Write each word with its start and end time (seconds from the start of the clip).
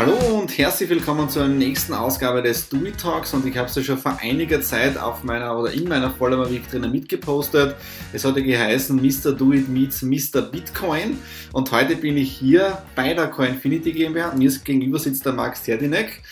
Hallo 0.00 0.16
und 0.38 0.56
herzlich 0.56 0.88
willkommen 0.88 1.28
zur 1.28 1.46
nächsten 1.46 1.92
Ausgabe 1.92 2.40
des 2.40 2.70
Do 2.70 2.78
It 2.86 2.98
Talks 2.98 3.34
und 3.34 3.44
ich 3.44 3.54
habe 3.58 3.68
es 3.68 3.74
ja 3.74 3.82
schon 3.82 3.98
vor 3.98 4.16
einiger 4.18 4.62
Zeit 4.62 4.96
auf 4.96 5.24
meiner 5.24 5.58
oder 5.58 5.72
in 5.72 5.86
meiner 5.86 6.10
Follower 6.10 6.50
Week 6.50 6.66
drinnen 6.70 6.90
mitgepostet. 6.90 7.76
Es 8.14 8.24
hatte 8.24 8.42
geheißen 8.42 8.96
Mr. 8.96 9.32
Do 9.32 9.52
It 9.52 9.68
meets 9.68 10.00
Mr. 10.00 10.40
Bitcoin 10.40 11.18
und 11.52 11.70
heute 11.70 11.96
bin 11.96 12.16
ich 12.16 12.32
hier 12.32 12.82
bei 12.96 13.12
der 13.12 13.26
Coinfinity 13.26 13.92
GmbH. 13.92 14.34
Mir 14.34 14.50
gegenüber 14.64 14.98
sitzt 14.98 15.26
der 15.26 15.34
Max 15.34 15.64
Terdinek. 15.64 16.22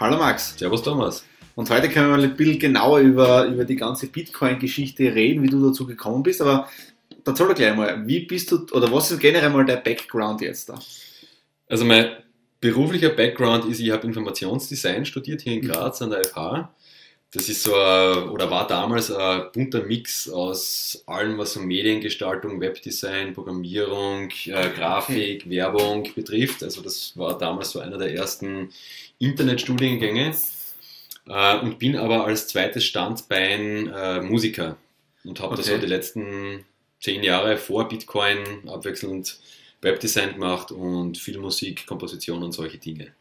Hallo 0.00 0.16
Max. 0.16 0.54
Servus 0.56 0.82
Thomas. 0.82 1.22
Und 1.54 1.68
heute 1.68 1.90
können 1.90 2.08
wir 2.08 2.16
mal 2.16 2.24
ein 2.24 2.34
bisschen 2.34 2.58
genauer 2.58 3.00
über, 3.00 3.44
über 3.44 3.66
die 3.66 3.76
ganze 3.76 4.06
Bitcoin-Geschichte 4.06 5.14
reden, 5.14 5.42
wie 5.42 5.50
du 5.50 5.62
dazu 5.68 5.84
gekommen 5.84 6.22
bist. 6.22 6.40
Aber 6.40 6.66
erzähl 7.26 7.46
doch 7.46 7.54
gleich 7.54 7.76
mal, 7.76 8.06
wie 8.06 8.20
bist 8.20 8.50
du 8.50 8.64
oder 8.72 8.90
was 8.90 9.10
ist 9.10 9.20
generell 9.20 9.50
mal 9.50 9.66
der 9.66 9.76
Background 9.76 10.40
jetzt 10.40 10.70
da? 10.70 10.78
Also 11.68 11.84
mein 11.84 12.06
beruflicher 12.60 13.10
Background 13.10 13.64
ist, 13.66 13.80
ich 13.80 13.90
habe 13.90 14.06
Informationsdesign 14.06 15.04
studiert 15.04 15.42
hier 15.42 15.54
in 15.54 15.64
mhm. 15.64 15.70
Graz 15.70 16.02
an 16.02 16.10
der 16.10 16.24
FH. 16.24 16.70
Das 17.30 17.46
ist 17.50 17.62
so 17.62 17.74
ein, 17.74 18.30
oder 18.30 18.50
war 18.50 18.66
damals 18.66 19.10
ein 19.10 19.52
bunter 19.52 19.82
Mix 19.82 20.30
aus 20.30 21.02
allem, 21.06 21.36
was 21.36 21.52
so 21.52 21.60
Mediengestaltung, 21.60 22.58
Webdesign, 22.58 23.34
Programmierung, 23.34 24.30
äh, 24.46 24.70
Grafik, 24.70 25.42
okay. 25.42 25.50
Werbung 25.50 26.08
betrifft. 26.14 26.62
Also 26.62 26.80
das 26.80 27.16
war 27.18 27.36
damals 27.36 27.72
so 27.72 27.80
einer 27.80 27.98
der 27.98 28.14
ersten 28.14 28.70
Internetstudiengänge 29.18 30.34
äh, 31.28 31.58
und 31.58 31.78
bin 31.78 31.96
aber 31.96 32.24
als 32.24 32.48
zweites 32.48 32.84
Standbein 32.84 33.92
äh, 33.94 34.22
Musiker 34.22 34.78
und 35.24 35.38
habe 35.40 35.52
okay. 35.52 35.62
das 35.62 35.66
so 35.66 35.76
die 35.76 35.86
letzten 35.86 36.64
zehn 37.00 37.22
Jahre 37.22 37.58
vor 37.58 37.88
Bitcoin 37.88 38.66
abwechselnd 38.66 39.38
Webdesign 39.82 40.34
gemacht 40.34 40.72
und 40.72 41.18
Filmmusik, 41.18 41.86
Komposition 41.86 42.42
und 42.42 42.52
solche 42.52 42.78
Dinge. 42.78 43.12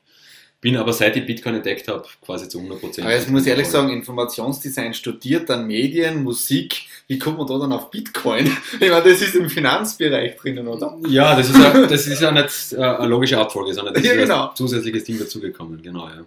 Bin 0.60 0.76
aber 0.76 0.92
seit 0.92 1.16
ich 1.16 1.26
Bitcoin 1.26 1.56
entdeckt 1.56 1.88
habe, 1.88 2.04
quasi 2.20 2.50
zu 2.50 2.60
100%. 2.60 3.02
Aber 3.02 3.14
jetzt 3.14 3.30
muss 3.30 3.44
ich 3.44 3.50
ehrlich 3.50 3.68
sagen, 3.68 3.92
Informationsdesign 3.92 4.96
studiert, 4.96 5.50
dann 5.50 5.68
Medien, 5.68 6.24
Musik, 6.24 6.88
wie 7.06 7.20
kommt 7.20 7.38
man 7.38 7.46
da 7.46 7.60
dann 7.60 7.72
auf 7.74 7.92
Bitcoin? 7.92 8.48
Ich 8.80 8.90
meine, 8.90 9.04
das 9.04 9.22
ist 9.22 9.36
im 9.36 9.50
Finanzbereich 9.50 10.36
drinnen, 10.38 10.68
oder? 10.68 10.98
Ja, 11.08 11.36
das 11.36 11.50
ist 11.50 11.60
ja, 11.60 11.86
das 11.86 12.08
ist 12.08 12.22
ja 12.22 12.32
nicht 12.32 12.74
äh, 12.74 12.78
eine 12.78 13.08
logische 13.08 13.38
Abfolge, 13.38 13.72
sondern 13.74 13.94
das 13.94 14.04
ja, 14.04 14.14
ist 14.14 14.18
genau. 14.18 14.50
ein 14.50 14.56
zusätzliches 14.56 15.04
Ding 15.04 15.20
dazugekommen, 15.20 15.80
genau, 15.82 16.08
ja. 16.08 16.26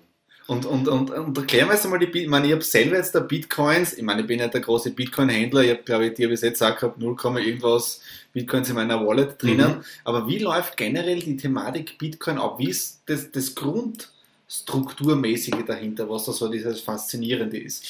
Und, 0.51 0.67
und, 0.67 0.89
und, 0.89 1.12
und 1.12 1.39
erklären 1.39 1.69
wir 1.69 1.75
jetzt 1.75 1.84
einmal 1.84 2.01
die 2.01 2.06
Bitcoins. 2.06 2.25
Ich 2.25 2.29
meine, 2.29 2.48
ich 2.48 2.53
habe 2.53 2.65
selber 2.65 2.97
jetzt 2.97 3.15
der 3.15 3.20
Bitcoins, 3.20 3.93
ich 3.93 4.03
meine, 4.03 4.23
ich 4.23 4.27
bin 4.27 4.41
nicht 4.41 4.53
der 4.53 4.61
große 4.61 4.91
Bitcoin-Händler, 4.91 5.62
ich 5.62 5.70
habe, 5.70 5.84
glaube 5.84 6.06
ich, 6.06 6.15
dir 6.15 6.29
bis 6.29 6.41
jetzt 6.41 6.61
auch 6.61 6.75
gehabt, 6.75 6.98
0, 6.98 7.17
irgendwas 7.39 8.01
Bitcoins 8.33 8.69
in 8.69 8.75
meiner 8.75 9.06
Wallet 9.06 9.41
drinnen. 9.41 9.77
Mhm. 9.77 9.84
Aber 10.03 10.27
wie 10.27 10.39
läuft 10.39 10.77
generell 10.77 11.21
die 11.21 11.37
Thematik 11.37 11.98
Bitcoin 11.98 12.39
ab? 12.39 12.59
Wie 12.59 12.69
ist 12.69 13.01
das, 13.06 13.31
das 13.31 13.55
Grundstrukturmäßige 13.55 15.62
dahinter, 15.65 16.11
was 16.11 16.25
da 16.25 16.33
so 16.33 16.48
dieses 16.48 16.81
Faszinierende 16.81 17.56
ist? 17.56 17.87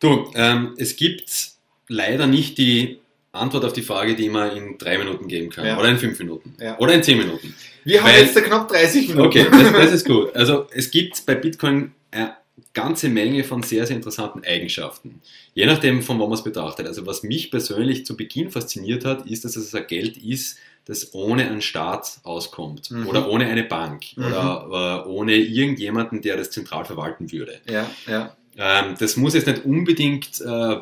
Du, 0.00 0.32
ähm, 0.34 0.74
es 0.76 0.96
gibt 0.96 1.52
leider 1.86 2.26
nicht 2.26 2.58
die 2.58 2.98
Antwort 3.30 3.64
auf 3.64 3.72
die 3.72 3.82
Frage, 3.82 4.16
die 4.16 4.30
man 4.30 4.56
in 4.56 4.78
drei 4.78 4.98
Minuten 4.98 5.28
geben 5.28 5.50
kann. 5.50 5.64
Ja. 5.64 5.78
Oder 5.78 5.90
in 5.90 5.98
fünf 5.98 6.18
Minuten. 6.18 6.56
Ja. 6.60 6.76
Oder 6.78 6.94
in 6.94 7.04
zehn 7.04 7.18
Minuten. 7.18 7.53
Wir 7.84 8.02
haben 8.02 8.12
Weil, 8.12 8.22
jetzt 8.22 8.42
knapp 8.42 8.68
30 8.68 9.08
Minuten. 9.08 9.26
Okay, 9.26 9.46
das, 9.50 9.72
das, 9.72 9.92
ist 9.92 10.06
gut. 10.06 10.34
Also 10.34 10.66
es 10.72 10.90
gibt 10.90 11.24
bei 11.26 11.34
Bitcoin 11.34 11.92
eine 12.10 12.36
ganze 12.72 13.08
Menge 13.08 13.44
von 13.44 13.62
sehr, 13.62 13.86
sehr 13.86 13.96
interessanten 13.96 14.42
Eigenschaften. 14.44 15.20
Je 15.54 15.66
nachdem, 15.66 16.02
von 16.02 16.18
wo 16.18 16.24
man 16.24 16.34
es 16.34 16.44
betrachtet. 16.44 16.86
Also 16.86 17.06
was 17.06 17.22
mich 17.22 17.50
persönlich 17.50 18.04
zu 18.06 18.16
Beginn 18.16 18.50
fasziniert 18.50 19.04
hat, 19.04 19.26
ist, 19.26 19.44
dass 19.44 19.56
es 19.56 19.74
ein 19.74 19.86
Geld 19.86 20.16
ist, 20.16 20.58
das 20.86 21.14
ohne 21.14 21.46
einen 21.46 21.62
Staat 21.62 22.18
auskommt. 22.24 22.90
Mhm. 22.90 23.06
Oder 23.06 23.30
ohne 23.30 23.46
eine 23.46 23.64
Bank. 23.64 24.04
Mhm. 24.16 24.24
Oder 24.24 25.04
äh, 25.06 25.08
ohne 25.08 25.34
irgendjemanden, 25.36 26.20
der 26.20 26.36
das 26.36 26.50
zentral 26.50 26.84
verwalten 26.84 27.32
würde. 27.32 27.60
Ja, 27.70 27.90
ja. 28.06 28.36
Ähm, 28.56 28.94
das 28.98 29.16
muss 29.16 29.34
jetzt 29.34 29.46
nicht 29.46 29.64
unbedingt 29.64 30.40
äh, 30.40 30.76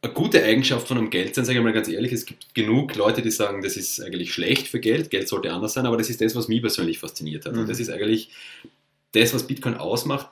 eine 0.00 0.12
gute 0.12 0.42
Eigenschaft 0.44 0.86
von 0.86 0.98
einem 0.98 1.10
Geld 1.10 1.34
sein, 1.34 1.44
sage 1.44 1.58
ich 1.58 1.64
mal 1.64 1.72
ganz 1.72 1.88
ehrlich. 1.88 2.12
Es 2.12 2.24
gibt 2.24 2.54
genug 2.54 2.94
Leute, 2.94 3.20
die 3.20 3.30
sagen, 3.30 3.62
das 3.62 3.76
ist 3.76 4.00
eigentlich 4.00 4.32
schlecht 4.32 4.68
für 4.68 4.78
Geld, 4.78 5.10
Geld 5.10 5.28
sollte 5.28 5.52
anders 5.52 5.72
sein, 5.72 5.86
aber 5.86 5.96
das 5.96 6.08
ist 6.08 6.20
das, 6.20 6.36
was 6.36 6.48
mich 6.48 6.60
persönlich 6.60 6.98
fasziniert 6.98 7.46
hat. 7.46 7.54
Mhm. 7.54 7.60
Und 7.60 7.68
das 7.68 7.80
ist 7.80 7.90
eigentlich 7.90 8.30
das, 9.12 9.34
was 9.34 9.46
Bitcoin 9.46 9.74
ausmacht. 9.74 10.28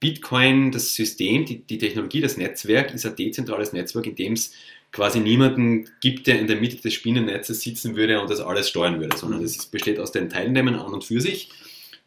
Bitcoin, 0.00 0.72
das 0.72 0.94
System, 0.94 1.46
die, 1.46 1.60
die 1.60 1.78
Technologie, 1.78 2.20
das 2.20 2.36
Netzwerk 2.36 2.92
ist 2.92 3.06
ein 3.06 3.16
dezentrales 3.16 3.72
Netzwerk, 3.72 4.06
in 4.06 4.16
dem 4.16 4.32
es 4.34 4.52
quasi 4.92 5.20
niemanden 5.20 5.88
gibt, 6.00 6.26
der 6.26 6.38
in 6.38 6.46
der 6.46 6.56
Mitte 6.56 6.76
des 6.76 6.94
Spinnennetzes 6.94 7.60
sitzen 7.60 7.96
würde 7.96 8.20
und 8.20 8.28
das 8.28 8.40
alles 8.40 8.68
steuern 8.68 9.00
würde, 9.00 9.16
sondern 9.16 9.42
es 9.42 9.56
mhm. 9.56 9.70
besteht 9.70 9.98
aus 10.00 10.12
den 10.12 10.28
Teilnehmern 10.28 10.74
an 10.74 10.92
und 10.92 11.04
für 11.04 11.20
sich 11.20 11.50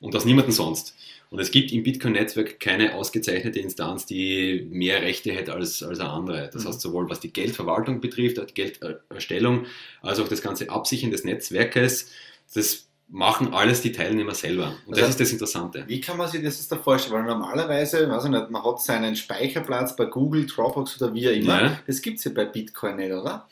und 0.02 0.16
aus 0.16 0.26
niemandem 0.26 0.52
sonst. 0.52 0.96
Und 1.30 1.40
es 1.40 1.52
gibt 1.52 1.72
im 1.72 1.84
Bitcoin-Netzwerk 1.84 2.60
keine 2.60 2.96
ausgezeichnete 2.96 3.60
Instanz, 3.60 4.06
die 4.08 4.68
mehr 4.72 5.04
Rechte 5.04 5.32
hätte 5.32 5.54
als, 5.54 5.84
als 5.84 6.00
eine 6.00 6.10
andere. 6.10 6.50
Das 6.52 6.64
mhm. 6.64 6.70
heißt, 6.70 6.82
sowohl 6.82 7.10
was 7.10 7.20
die 7.20 7.32
Geldverwaltung 7.32 8.02
betrifft, 8.02 8.38
die 8.38 8.54
Gelderstellung, 8.54 9.66
als 10.02 10.20
auch 10.20 10.28
das 10.28 10.42
ganze 10.42 10.70
Absichern 10.70 11.12
des 11.12 11.24
Netzwerkes, 11.24 12.10
das 12.54 12.88
machen 13.10 13.54
alles 13.54 13.82
die 13.82 13.92
Teilnehmer 13.92 14.34
selber. 14.34 14.76
Und 14.86 14.98
das, 14.98 15.02
das 15.02 15.10
ist 15.10 15.20
das 15.20 15.32
Interessante. 15.32 15.84
Wie 15.88 16.02
kann 16.02 16.18
man 16.18 16.30
sich 16.30 16.44
das 16.44 16.68
da 16.68 16.78
vorstellen? 16.78 17.16
Weil 17.16 17.26
normalerweise, 17.26 18.10
weiß 18.10 18.26
ich 18.26 18.32
nicht, 18.32 18.50
man 18.50 18.64
hat 18.64 18.82
seinen 18.82 19.16
Speicherplatz 19.16 19.96
bei 19.96 20.06
Google, 20.06 20.46
Dropbox 20.46 21.02
oder 21.02 21.14
wie 21.14 21.28
auch 21.28 21.34
immer. 21.34 21.62
Ja. 21.62 21.80
Das 21.86 22.02
gibt 22.02 22.20
es 22.20 22.26
ja 22.26 22.32
bei 22.34 22.46
Bitcoin 22.46 22.98
nicht, 22.98 23.12
oder? 23.12 23.48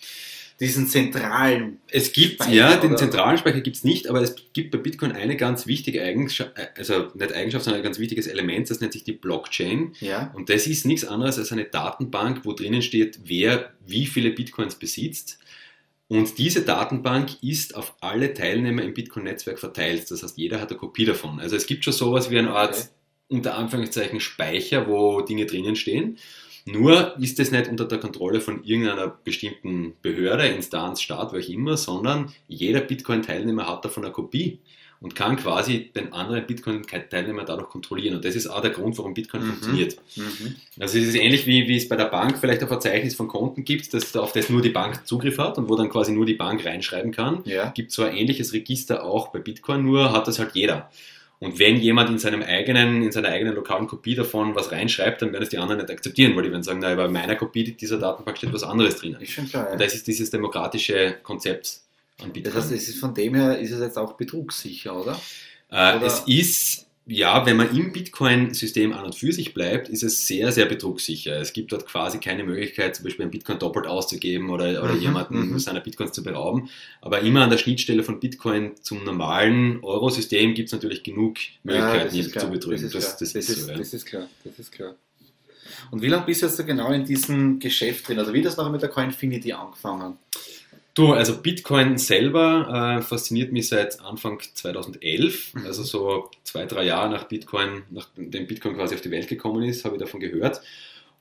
Diesen 0.60 0.88
zentralen 0.88 1.80
Es 1.88 2.12
gibt, 2.14 2.36
Speicher, 2.36 2.52
ja, 2.52 2.78
den 2.78 2.92
oder? 2.92 2.98
zentralen 2.98 3.38
Speicher 3.38 3.62
gibt 3.62 3.78
es 3.78 3.84
nicht, 3.84 4.08
aber 4.08 4.22
es 4.22 4.36
gibt 4.54 4.72
bei 4.72 4.80
Bitcoin 4.80 5.12
eine 5.12 5.38
ganz 5.38 5.68
wichtige 5.68 6.02
Eigenschaft, 6.02 6.52
also 6.76 7.10
nicht 7.14 7.34
Eigenschaft, 7.34 7.66
sondern 7.66 7.82
ein 7.82 7.84
ganz 7.84 8.00
wichtiges 8.00 8.26
Element, 8.26 8.70
das 8.70 8.80
nennt 8.80 8.94
sich 8.94 9.04
die 9.04 9.12
Blockchain. 9.12 9.94
Ja. 10.00 10.32
Und 10.36 10.50
das 10.50 10.66
ist 10.66 10.86
nichts 10.86 11.06
anderes 11.06 11.38
als 11.38 11.52
eine 11.52 11.66
Datenbank, 11.66 12.44
wo 12.44 12.54
drinnen 12.54 12.82
steht, 12.82 13.20
wer 13.26 13.74
wie 13.86 14.08
viele 14.08 14.32
Bitcoins 14.32 14.76
besitzt. 14.76 15.38
Und 16.08 16.38
diese 16.38 16.62
Datenbank 16.62 17.44
ist 17.44 17.76
auf 17.76 17.96
alle 18.00 18.34
Teilnehmer 18.34 18.82
im 18.82 18.94
Bitcoin-Netzwerk 18.94 19.60
verteilt. 19.60 20.10
Das 20.10 20.24
heißt, 20.24 20.38
jeder 20.38 20.62
hat 20.62 20.70
eine 20.70 20.80
Kopie 20.80 21.06
davon. 21.06 21.40
Also 21.40 21.56
es 21.56 21.68
gibt 21.68 21.84
schon 21.84 21.94
sowas 21.94 22.32
wie 22.32 22.40
eine 22.40 22.52
Art, 22.52 22.76
okay. 22.76 22.88
unter 23.28 23.58
Anführungszeichen, 23.58 24.22
Speicher, 24.22 24.88
wo 24.88 25.22
Dinge 25.22 25.46
drinnen 25.46 25.76
stehen. 25.76 26.18
Nur 26.68 27.18
ist 27.18 27.40
es 27.40 27.52
nicht 27.52 27.70
unter 27.70 27.86
der 27.86 27.98
Kontrolle 27.98 28.42
von 28.42 28.64
irgendeiner 28.64 29.08
bestimmten 29.08 29.94
Behörde, 30.02 30.48
Instanz, 30.48 31.02
Staat, 31.02 31.34
wie 31.34 31.40
auch 31.40 31.50
immer, 31.50 31.78
sondern 31.78 32.34
jeder 32.50 32.82
Bitcoin-Teilnehmer 32.82 33.68
hat 33.68 33.86
davon 33.86 34.04
eine 34.04 34.12
Kopie 34.12 34.60
und 35.00 35.16
kann 35.16 35.38
quasi 35.38 35.92
den 35.96 36.12
anderen 36.12 36.46
Bitcoin-Teilnehmer 36.46 37.46
dadurch 37.46 37.70
kontrollieren. 37.70 38.16
Und 38.16 38.26
das 38.26 38.36
ist 38.36 38.48
auch 38.48 38.62
der 38.62 38.72
Grund, 38.72 38.98
warum 38.98 39.14
Bitcoin 39.14 39.44
mhm. 39.44 39.48
funktioniert. 39.50 39.98
Mhm. 40.16 40.56
Also 40.80 40.98
es 40.98 41.06
ist 41.06 41.16
ähnlich 41.16 41.46
wie, 41.46 41.68
wie 41.68 41.78
es 41.78 41.88
bei 41.88 41.96
der 41.96 42.06
Bank 42.06 42.38
vielleicht 42.38 42.62
ein 42.62 42.68
Verzeichnis 42.68 43.16
von 43.16 43.30
Konten 43.30 43.64
gibt, 43.64 43.94
das, 43.94 44.16
auf 44.18 44.34
das 44.34 44.50
nur 44.50 44.62
die 44.62 44.70
Bank 44.70 45.08
Zugriff 45.08 45.38
hat 45.38 45.58
und 45.58 45.70
wo 45.70 45.76
dann 45.76 45.90
quasi 45.90 46.12
nur 46.12 46.26
die 46.26 46.34
Bank 46.34 46.66
reinschreiben 46.66 47.12
kann. 47.12 47.42
Ja. 47.46 47.70
Gibt 47.70 47.92
so 47.92 48.04
ein 48.04 48.16
ähnliches 48.16 48.52
Register 48.54 49.06
auch 49.06 49.30
bei 49.30 49.40
Bitcoin, 49.40 49.84
nur 49.84 50.12
hat 50.12 50.28
das 50.28 50.40
halt 50.40 50.52
jeder. 50.54 50.90
Und 51.40 51.60
wenn 51.60 51.78
jemand 51.78 52.10
in 52.10 52.18
seinem 52.18 52.42
eigenen, 52.42 53.04
in 53.04 53.12
seiner 53.12 53.30
eigenen 53.30 53.54
lokalen 53.54 53.86
Kopie 53.86 54.16
davon 54.16 54.56
was 54.56 54.72
reinschreibt, 54.72 55.22
dann 55.22 55.32
werden 55.34 55.44
es 55.44 55.50
die 55.50 55.60
anderen 55.60 55.82
nicht 55.82 55.92
akzeptieren, 55.92 56.36
weil 56.36 56.44
die 56.44 56.52
werden 56.52 56.64
sagen, 56.64 56.80
na, 56.80 56.96
bei 56.96 57.08
meiner 57.08 57.36
Kopie 57.36 57.64
dieser 57.74 58.00
Datenbank 58.00 58.38
steht 58.38 58.54
was 58.54 58.64
anderes 58.64 58.96
drin. 58.96 59.16
Ist 59.20 59.34
schon 59.34 59.48
klar. 59.48 59.72
Und 59.72 59.80
das 59.80 59.94
ist 59.94 60.08
dieses 60.08 60.32
demokratische 60.32 61.18
Konzept 61.22 61.82
an 62.22 62.34
Bitcoin. 62.34 62.56
Das 62.56 62.64
heißt, 62.64 62.74
es 62.74 62.90
ist 62.90 63.00
von 63.00 63.14
dem 63.14 63.36
her 63.36 63.60
ist 63.60 63.72
es 63.72 63.80
jetzt 63.80 63.98
auch 63.98 64.14
betrugssicher, 64.14 65.00
oder? 65.00 65.20
Äh, 65.70 65.98
oder? 65.98 66.08
Es 66.08 66.24
ist 66.26 66.87
ja, 67.10 67.46
wenn 67.46 67.56
man 67.56 67.74
im 67.76 67.94
Bitcoin-System 67.94 68.92
an 68.92 69.06
und 69.06 69.16
für 69.16 69.32
sich 69.32 69.54
bleibt, 69.54 69.88
ist 69.88 70.04
es 70.04 70.28
sehr, 70.28 70.52
sehr 70.52 70.66
betrugssicher. 70.66 71.40
Es 71.40 71.54
gibt 71.54 71.72
dort 71.72 71.86
quasi 71.86 72.20
keine 72.20 72.44
Möglichkeit, 72.44 72.98
zum 72.98 73.06
Beispiel 73.06 73.26
ein 73.26 73.32
Bitcoin 73.32 73.60
doppelt 73.60 73.88
auszugeben 73.88 74.50
oder, 74.50 74.84
oder 74.84 74.94
mhm, 74.94 75.02
jemanden 75.02 75.52
mhm. 75.52 75.60
seiner 75.60 75.80
Bitcoins 75.80 76.12
zu 76.12 76.22
berauben. 76.22 76.70
Aber 77.02 77.22
immer 77.22 77.44
an 77.44 77.50
der 77.50 77.58
Schnittstelle 77.58 78.04
von 78.04 78.20
Bitcoin 78.20 78.74
zum 78.82 79.06
normalen 79.06 79.82
Euro-System 79.84 80.54
gibt 80.54 80.68
es 80.68 80.74
natürlich 80.74 81.04
genug 81.04 81.38
Möglichkeiten, 81.64 82.14
ja, 82.14 82.24
ihn 82.24 82.30
zu 82.30 82.50
betrügen. 82.50 82.90
Das, 82.92 83.18
das, 83.18 83.18
das, 83.18 83.36
ist, 83.36 83.48
so, 83.48 83.72
ja. 83.72 83.78
das 83.78 83.94
ist 83.94 84.06
klar. 84.06 84.28
Das 84.44 84.60
ist 84.60 84.72
klar. 84.74 84.96
Und 85.92 86.02
wie 86.02 86.08
lange 86.08 86.26
bist 86.26 86.42
du 86.42 86.48
jetzt 86.48 86.66
genau 86.66 86.92
in 86.92 87.06
diesem 87.06 87.60
Geschäft 87.60 88.08
drin? 88.08 88.20
Also 88.20 88.34
wie 88.34 88.42
das 88.42 88.58
nachher 88.58 88.72
mit 88.72 88.82
der 88.82 88.90
Coinfinity 88.90 89.54
angefangen? 89.54 90.18
Du, 90.98 91.14
also 91.14 91.38
Bitcoin 91.38 92.00
selber 92.00 92.98
äh, 92.98 93.02
fasziniert 93.04 93.52
mich 93.52 93.68
seit 93.68 94.02
Anfang 94.02 94.42
2011, 94.42 95.54
mhm. 95.54 95.66
also 95.68 95.84
so 95.84 96.32
zwei, 96.44 96.66
drei 96.66 96.86
Jahre 96.86 97.12
nach 97.12 97.26
Bitcoin, 97.26 97.84
nachdem 97.92 98.48
Bitcoin 98.48 98.74
quasi 98.74 98.96
auf 98.96 99.02
die 99.02 99.12
Welt 99.12 99.28
gekommen 99.28 99.62
ist, 99.62 99.86
habe 99.86 99.98
ich 99.98 100.02
davon 100.02 100.20
gehört. 100.20 100.60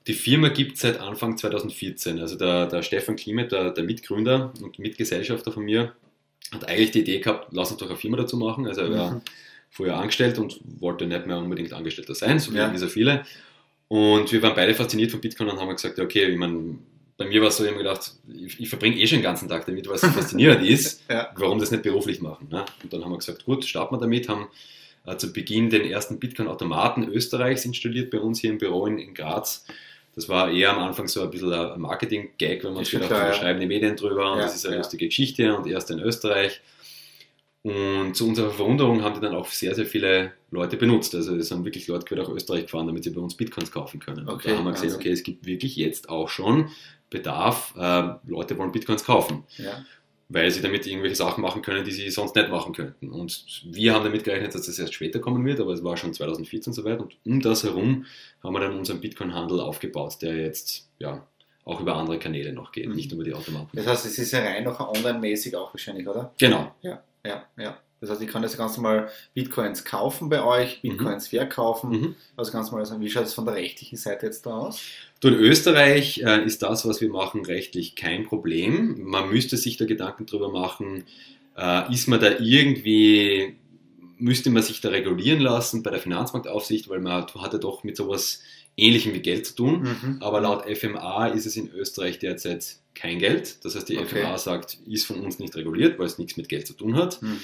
Die 0.07 0.15
Firma 0.15 0.49
gibt 0.49 0.77
es 0.77 0.81
seit 0.81 0.99
Anfang 0.99 1.37
2014. 1.37 2.17
Also 2.17 2.35
der, 2.37 2.65
der 2.65 2.81
Stefan 2.81 3.17
Klimet, 3.17 3.51
der, 3.51 3.69
der, 3.69 3.83
Mitgründer 3.83 4.51
und 4.63 4.79
Mitgesellschafter 4.79 5.51
von 5.51 5.63
mir, 5.63 5.93
hat 6.51 6.67
eigentlich 6.67 6.89
die 6.89 7.01
Idee 7.01 7.19
gehabt, 7.19 7.49
lass 7.51 7.69
uns 7.69 7.79
doch 7.79 7.87
eine 7.87 7.97
Firma 7.97 8.17
dazu 8.17 8.35
machen. 8.35 8.65
Also 8.65 8.81
er 8.81 8.91
war 8.91 9.11
mhm. 9.11 9.21
vorher 9.69 9.97
angestellt 9.97 10.39
und 10.39 10.59
wollte 10.79 11.05
nicht 11.05 11.27
mehr 11.27 11.37
unbedingt 11.37 11.73
Angestellter 11.73 12.15
sein, 12.15 12.39
so 12.39 12.51
ja. 12.51 12.73
wie 12.73 12.79
so 12.79 12.87
viele. 12.87 13.25
Und 13.89 14.31
wir 14.31 14.41
waren 14.41 14.55
beide 14.55 14.73
fasziniert 14.73 15.11
von 15.11 15.21
Bitcoin 15.21 15.49
und 15.49 15.59
haben 15.59 15.69
gesagt, 15.69 15.99
okay, 15.99 16.25
ich 16.25 16.37
meine, 16.37 16.79
bei 17.17 17.25
mir 17.25 17.41
war 17.41 17.47
es 17.47 17.57
so, 17.57 17.63
ich 17.63 17.69
habe 17.69 17.77
mir 17.81 17.83
gedacht, 17.83 18.13
ich, 18.31 18.59
ich 18.59 18.69
verbringe 18.69 18.95
eh 18.95 19.07
schon 19.07 19.17
den 19.17 19.23
ganzen 19.23 19.49
Tag 19.49 19.65
damit, 19.65 19.87
weil 19.87 19.95
es 19.95 20.01
faszinierend 20.01 20.63
ist, 20.67 21.01
ja. 21.09 21.29
warum 21.35 21.59
das 21.59 21.71
nicht 21.71 21.83
beruflich 21.83 22.21
machen. 22.21 22.47
Ne? 22.49 22.63
Und 22.83 22.93
dann 22.93 23.03
haben 23.03 23.11
wir 23.11 23.17
gesagt, 23.17 23.45
gut, 23.45 23.65
starten 23.65 23.95
wir 23.95 23.99
damit, 23.99 24.29
haben 24.29 24.47
äh, 25.05 25.17
zu 25.17 25.33
Beginn 25.33 25.69
den 25.69 25.89
ersten 25.89 26.19
Bitcoin-Automaten 26.19 27.09
Österreichs 27.09 27.65
installiert 27.65 28.11
bei 28.11 28.19
uns 28.19 28.39
hier 28.39 28.51
im 28.51 28.59
Büro 28.59 28.85
in, 28.85 28.99
in 28.99 29.15
Graz. 29.15 29.65
Das 30.13 30.29
war 30.29 30.51
eher 30.51 30.71
am 30.71 30.79
Anfang 30.79 31.07
so 31.07 31.21
ein 31.21 31.29
bisschen 31.31 31.51
ein 31.53 31.79
Marketing-Gag, 31.79 32.63
wenn 32.63 32.73
man 32.73 32.83
sich 32.83 32.93
gedacht 32.93 33.11
hat, 33.11 33.35
schreiben 33.35 33.59
die 33.59 33.67
Medien 33.67 33.95
drüber 33.95 34.31
und 34.31 34.39
ja, 34.39 34.45
das 34.45 34.55
ist 34.55 34.65
eine 34.65 34.75
ja. 34.75 34.81
lustige 34.81 35.07
Geschichte 35.07 35.55
und 35.55 35.67
erst 35.67 35.91
in 35.91 35.99
Österreich. 35.99 36.61
Und 37.63 38.15
zu 38.15 38.27
unserer 38.27 38.51
Verwunderung 38.51 39.03
haben 39.03 39.15
die 39.15 39.21
dann 39.21 39.35
auch 39.35 39.47
sehr, 39.47 39.75
sehr 39.75 39.85
viele 39.85 40.33
Leute 40.51 40.77
benutzt. 40.77 41.13
Also 41.15 41.35
es 41.35 41.51
haben 41.51 41.65
wirklich 41.65 41.87
Leute 41.87 42.05
quer 42.05 42.17
nach 42.17 42.29
Österreich 42.29 42.63
gefahren, 42.63 42.87
damit 42.87 43.03
sie 43.03 43.09
bei 43.09 43.19
uns 43.19 43.35
Bitcoins 43.35 43.71
kaufen 43.71 43.99
können. 43.99 44.29
Okay, 44.29 44.49
und 44.49 44.53
da 44.53 44.57
haben 44.59 44.65
wir 44.65 44.71
gesehen, 44.71 44.95
okay, 44.95 45.11
es 45.11 45.23
gibt 45.23 45.45
wirklich 45.45 45.75
jetzt 45.75 46.09
auch 46.09 46.29
schon 46.29 46.69
Bedarf, 47.09 47.73
äh, 47.77 48.15
Leute 48.25 48.57
wollen 48.57 48.71
Bitcoins 48.71 49.03
kaufen. 49.03 49.43
Ja. 49.57 49.83
Weil 50.29 50.51
sie 50.51 50.61
damit 50.61 50.85
irgendwelche 50.85 51.15
Sachen 51.15 51.41
machen 51.41 51.61
können, 51.61 51.85
die 51.85 51.91
sie 51.91 52.09
sonst 52.09 52.35
nicht 52.35 52.49
machen 52.49 52.73
könnten. 52.73 53.09
Und 53.09 53.45
wir 53.65 53.93
haben 53.93 54.03
damit 54.03 54.25
gerechnet, 54.25 54.53
dass 54.53 54.65
das 54.65 54.77
erst 54.77 54.93
später 54.93 55.19
kommen 55.19 55.45
wird, 55.45 55.61
aber 55.61 55.71
es 55.71 55.83
war 55.83 55.95
schon 55.95 56.13
2014 56.13 56.73
soweit. 56.73 56.99
Und 56.99 57.15
um 57.25 57.39
das 57.41 57.63
herum 57.63 58.05
haben 58.43 58.53
wir 58.53 58.59
dann 58.59 58.77
unseren 58.77 58.99
Bitcoin-Handel 58.99 59.61
aufgebaut, 59.61 60.17
der 60.21 60.35
jetzt 60.35 60.89
ja, 60.99 61.25
auch 61.63 61.79
über 61.79 61.95
andere 61.95 62.19
Kanäle 62.19 62.51
noch 62.51 62.73
geht, 62.73 62.87
mhm. 62.87 62.95
nicht 62.95 63.11
über 63.11 63.23
die 63.23 63.33
Automaten. 63.33 63.69
Das 63.73 63.87
heißt, 63.87 64.05
es 64.05 64.17
ist 64.17 64.31
ja 64.31 64.39
rein 64.39 64.65
noch 64.65 64.79
online-mäßig 64.79 65.55
auch 65.55 65.73
wahrscheinlich, 65.73 66.07
oder? 66.07 66.33
Genau. 66.37 66.75
Ja, 66.81 67.03
ja, 67.27 67.43
ja. 67.57 67.77
Das 67.99 68.11
heißt, 68.11 68.21
ich 68.21 68.27
kann 68.27 68.43
jetzt 68.43 68.57
ganz 68.57 68.77
normal 68.77 69.09
Bitcoins 69.33 69.83
kaufen 69.83 70.29
bei 70.29 70.43
euch, 70.43 70.83
mhm. 70.83 70.89
Bitcoins 70.89 71.31
mhm. 71.31 71.37
verkaufen. 71.37 71.89
Mhm. 71.89 72.15
Also 72.35 72.51
ganz 72.51 72.69
normal 72.69 72.85
sagen, 72.85 73.01
wie 73.01 73.09
schaut 73.09 73.25
es 73.25 73.33
von 73.33 73.45
der 73.45 73.55
rechtlichen 73.55 73.97
Seite 73.97 74.27
jetzt 74.27 74.45
da 74.45 74.51
aus? 74.51 74.81
Du, 75.19 75.29
in 75.29 75.35
Österreich 75.35 76.19
äh, 76.19 76.43
ist 76.45 76.61
das, 76.61 76.87
was 76.87 77.01
wir 77.01 77.09
machen, 77.09 77.43
rechtlich 77.43 77.95
kein 77.95 78.25
Problem. 78.25 79.01
Man 79.03 79.29
müsste 79.29 79.57
sich 79.57 79.77
da 79.77 79.85
Gedanken 79.85 80.27
drüber 80.27 80.51
machen, 80.51 81.05
äh, 81.57 81.91
ist 81.91 82.07
man 82.07 82.19
da 82.19 82.37
irgendwie, 82.39 83.55
müsste 84.19 84.51
man 84.51 84.61
sich 84.61 84.79
da 84.79 84.89
regulieren 84.89 85.39
lassen 85.39 85.81
bei 85.81 85.89
der 85.89 85.99
Finanzmarktaufsicht, 85.99 86.89
weil 86.89 86.99
man 86.99 87.23
hat 87.23 87.53
ja 87.53 87.59
doch 87.59 87.83
mit 87.83 87.97
sowas 87.97 88.43
Ähnlichem 88.77 89.15
wie 89.15 89.21
Geld 89.21 89.47
zu 89.47 89.55
tun. 89.55 89.81
Mhm. 89.81 90.17
Aber 90.21 90.39
laut 90.39 90.65
FMA 90.69 91.29
ist 91.29 91.47
es 91.47 91.57
in 91.57 91.71
Österreich 91.71 92.19
derzeit 92.19 92.77
kein 92.99 93.19
Geld. 93.19 93.63
Das 93.63 93.75
heißt, 93.75 93.87
die 93.89 93.97
okay. 93.97 94.21
FMA 94.21 94.37
sagt, 94.37 94.77
ist 94.87 95.05
von 95.05 95.19
uns 95.19 95.39
nicht 95.39 95.55
reguliert, 95.55 95.97
weil 95.99 96.05
es 96.05 96.17
nichts 96.17 96.37
mit 96.37 96.49
Geld 96.49 96.67
zu 96.67 96.73
tun 96.73 96.95
hat. 96.95 97.21
Mhm. 97.21 97.39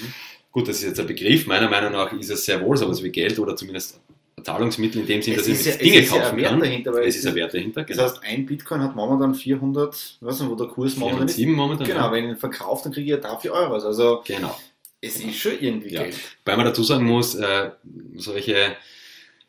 Gut, 0.52 0.68
das 0.68 0.78
ist 0.78 0.84
jetzt 0.84 1.00
ein 1.00 1.08
Begriff. 1.08 1.48
Meiner 1.48 1.70
Meinung 1.70 1.94
nach 1.94 2.12
ist 2.14 2.30
es 2.30 2.46
sehr 2.46 2.62
wohl 2.62 2.78
sowas 2.78 3.02
wie 3.02 3.10
Geld 3.10 3.40
oder 3.40 3.56
zumindest 3.56 4.00
Zahlungsmittel 4.44 5.02
in 5.02 5.08
dem 5.08 5.22
Sinne, 5.22 5.38
dass 5.38 5.48
ich 5.48 5.66
ja, 5.66 5.76
Dinge 5.76 6.04
kaufen 6.06 6.40
ja 6.40 6.50
kann. 6.50 6.60
Dahinter, 6.60 6.94
es 7.02 7.16
ist 7.16 7.26
ein 7.26 7.36
Wert 7.36 7.54
dahinter. 7.54 7.84
Genau. 7.84 8.02
Das 8.02 8.14
heißt, 8.14 8.24
ein 8.24 8.46
Bitcoin 8.46 8.82
hat 8.82 8.96
momentan 8.96 9.34
400, 9.34 10.18
was 10.22 10.40
nicht, 10.40 10.50
wo 10.50 10.56
der 10.56 10.68
Kurs 10.68 10.98
momentan 10.98 11.28
ist. 11.28 11.40
momentan. 11.40 11.88
Genau, 11.88 12.00
ja. 12.00 12.12
wenn 12.12 12.26
ich 12.26 12.30
ihn 12.32 12.38
verkaufe, 12.38 12.84
dann 12.84 12.94
kriege 12.94 13.06
ich 13.06 13.12
ja 13.12 13.18
dafür 13.18 13.54
Euros. 13.54 13.86
Also, 13.86 14.22
genau. 14.26 14.58
es 15.02 15.20
ist 15.20 15.36
schon 15.36 15.54
irgendwie 15.60 15.90
Geld. 15.90 16.16
Weil 16.46 16.58
man 16.58 16.66
dazu 16.66 16.84
sagen 16.84 17.06
muss, 17.06 17.36
äh, 17.36 17.72
solche 18.16 18.76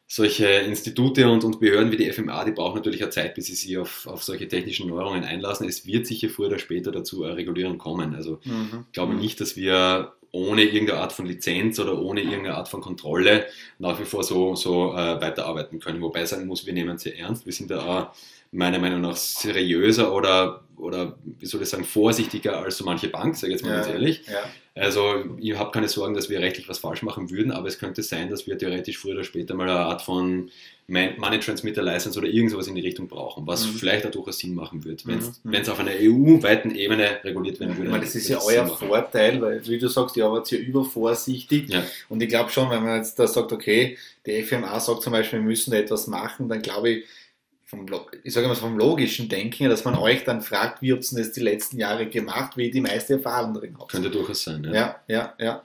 solche 0.07 0.47
Institute 0.47 1.29
und, 1.29 1.45
und 1.45 1.61
Behörden 1.61 1.91
wie 1.91 1.97
die 1.97 2.13
FMA, 2.13 2.45
die 2.45 2.53
brauchen 2.53 2.77
natürlich 2.77 3.03
eine 3.03 3.11
Zeit, 3.11 3.35
bis 3.35 3.47
sie 3.47 3.55
sich 3.55 3.79
auf, 3.79 4.07
auf 4.07 4.23
solche 4.23 4.49
technischen 4.49 4.89
Neuerungen 4.89 5.25
einlassen. 5.25 5.69
Es 5.69 5.87
wird 5.87 6.07
sicher 6.07 6.29
früher 6.29 6.49
oder 6.49 6.59
später 6.59 6.93
dazu 6.93 7.25
eine 7.25 7.37
Regulierung 7.37 7.79
kommen. 7.79 8.15
Also 8.15 8.41
mhm. 8.45 8.85
ich 8.87 8.93
glaube 8.93 9.15
nicht, 9.15 9.41
dass 9.41 9.57
wir 9.57 10.13
ohne 10.31 10.65
irgendeine 10.65 10.99
Art 10.99 11.13
von 11.13 11.27
Lizenz 11.27 11.79
oder 11.79 12.01
ohne 12.01 12.21
irgendeine 12.21 12.57
Art 12.57 12.69
von 12.69 12.81
Kontrolle 12.81 13.47
nach 13.79 14.01
wie 14.01 14.05
vor 14.05 14.25
so, 14.25 14.57
so 14.57 14.93
äh, 14.93 15.21
weiterarbeiten 15.21 15.79
können. 15.79 16.03
Wobei 16.03 16.25
ich 16.25 16.29
sagen 16.29 16.47
muss, 16.47 16.67
wir 16.67 16.73
nehmen 16.73 16.97
es 16.97 17.03
sehr 17.03 17.17
ernst. 17.17 17.47
Wir 17.47 17.53
sind 17.53 17.71
da 17.71 17.81
auch 17.85 18.15
meiner 18.51 18.81
Meinung 18.81 19.01
nach 19.01 19.17
seriöser 19.17 20.13
oder, 20.13 20.65
oder 20.77 21.17
wie 21.39 21.47
soll 21.47 21.63
ich 21.63 21.69
sagen, 21.69 21.85
vorsichtiger 21.85 22.59
als 22.59 22.79
so 22.79 22.85
manche 22.85 23.09
Bank, 23.09 23.37
sage 23.37 23.53
ich 23.53 23.61
jetzt 23.61 23.65
mal 23.65 23.71
ja, 23.71 23.77
ganz 23.83 23.89
ehrlich. 23.89 24.27
Ja. 24.27 24.43
Also 24.77 25.25
ich 25.39 25.57
habe 25.57 25.71
keine 25.71 25.89
Sorgen, 25.89 26.15
dass 26.15 26.29
wir 26.29 26.41
rechtlich 26.41 26.69
was 26.69 26.79
falsch 26.79 27.03
machen 27.03 27.31
würden, 27.31 27.53
aber 27.53 27.69
es 27.69 27.79
könnte 27.79 28.03
sein, 28.03 28.29
dass 28.29 28.49
wir 28.49 28.59
theoretisch 28.59 28.99
früher 28.99 29.15
oder 29.15 29.25
später 29.25 29.55
mal 29.55 29.69
eine 29.69 29.79
Art 29.79 30.03
von 30.03 30.51
Money 30.89 31.39
Transmitter 31.39 31.83
License 31.83 32.19
oder 32.19 32.29
irgendwas 32.29 32.67
in 32.67 32.75
die 32.75 32.81
Richtung 32.81 33.07
brauchen, 33.07 33.47
was 33.47 33.67
mhm. 33.67 33.75
vielleicht 33.75 34.05
auch 34.05 34.11
durchaus 34.11 34.39
Sinn 34.39 34.55
machen 34.55 34.85
wird, 34.85 35.07
wenn 35.07 35.19
es 35.19 35.41
mhm. 35.45 35.73
auf 35.73 35.79
einer 35.79 35.93
EU-weiten 35.93 36.75
Ebene 36.75 37.21
reguliert 37.23 37.61
werden 37.61 37.77
würde. 37.77 37.85
Ich 37.85 37.91
meine, 37.91 38.05
das 38.05 38.17
ist 38.17 38.29
ja 38.29 38.39
euer 38.45 38.67
Vorteil, 38.67 39.41
weil 39.41 39.67
wie 39.67 39.79
du 39.79 39.89
sagst, 39.89 40.17
ihr 40.17 40.27
arbeitet 40.27 40.51
ja 40.51 40.59
übervorsichtig 40.59 41.71
ja. 41.71 41.85
und 42.09 42.23
ich 42.23 42.29
glaube 42.29 42.51
schon, 42.51 42.69
wenn 42.69 42.83
man 42.83 42.97
jetzt 42.97 43.19
da 43.19 43.27
sagt, 43.29 43.53
okay, 43.53 43.97
die 44.27 44.43
FMA 44.43 44.79
sagt 44.81 45.03
zum 45.03 45.13
Beispiel, 45.13 45.39
wir 45.39 45.47
müssen 45.47 45.71
da 45.71 45.79
etwas 45.79 46.07
machen, 46.09 46.49
dann 46.49 46.61
glaube 46.61 46.91
ich, 46.91 47.05
vom, 47.77 48.01
ich 48.23 48.33
sage 48.33 48.49
mal 48.49 48.55
vom 48.55 48.77
logischen 48.79 49.29
Denken, 49.29 49.69
dass 49.69 49.85
man 49.85 49.97
euch 49.97 50.25
dann 50.25 50.41
fragt, 50.43 50.83
wie 50.83 50.93
habt 50.93 51.11
ihr 51.11 51.19
das 51.19 51.33
die 51.33 51.41
letzten 51.41 51.79
Jahre 51.79 52.07
gemacht, 52.07 52.57
wie 52.57 52.67
ihr 52.67 52.73
die 52.73 52.81
meiste 52.81 53.15
Erfahrung 53.15 53.55
drin 53.55 53.77
habt. 53.79 53.91
Könnte 53.91 54.11
durchaus 54.11 54.45
sein, 54.45 54.65
ja. 54.65 54.73
Ja, 54.73 54.97
ja, 55.09 55.35
ja. 55.39 55.63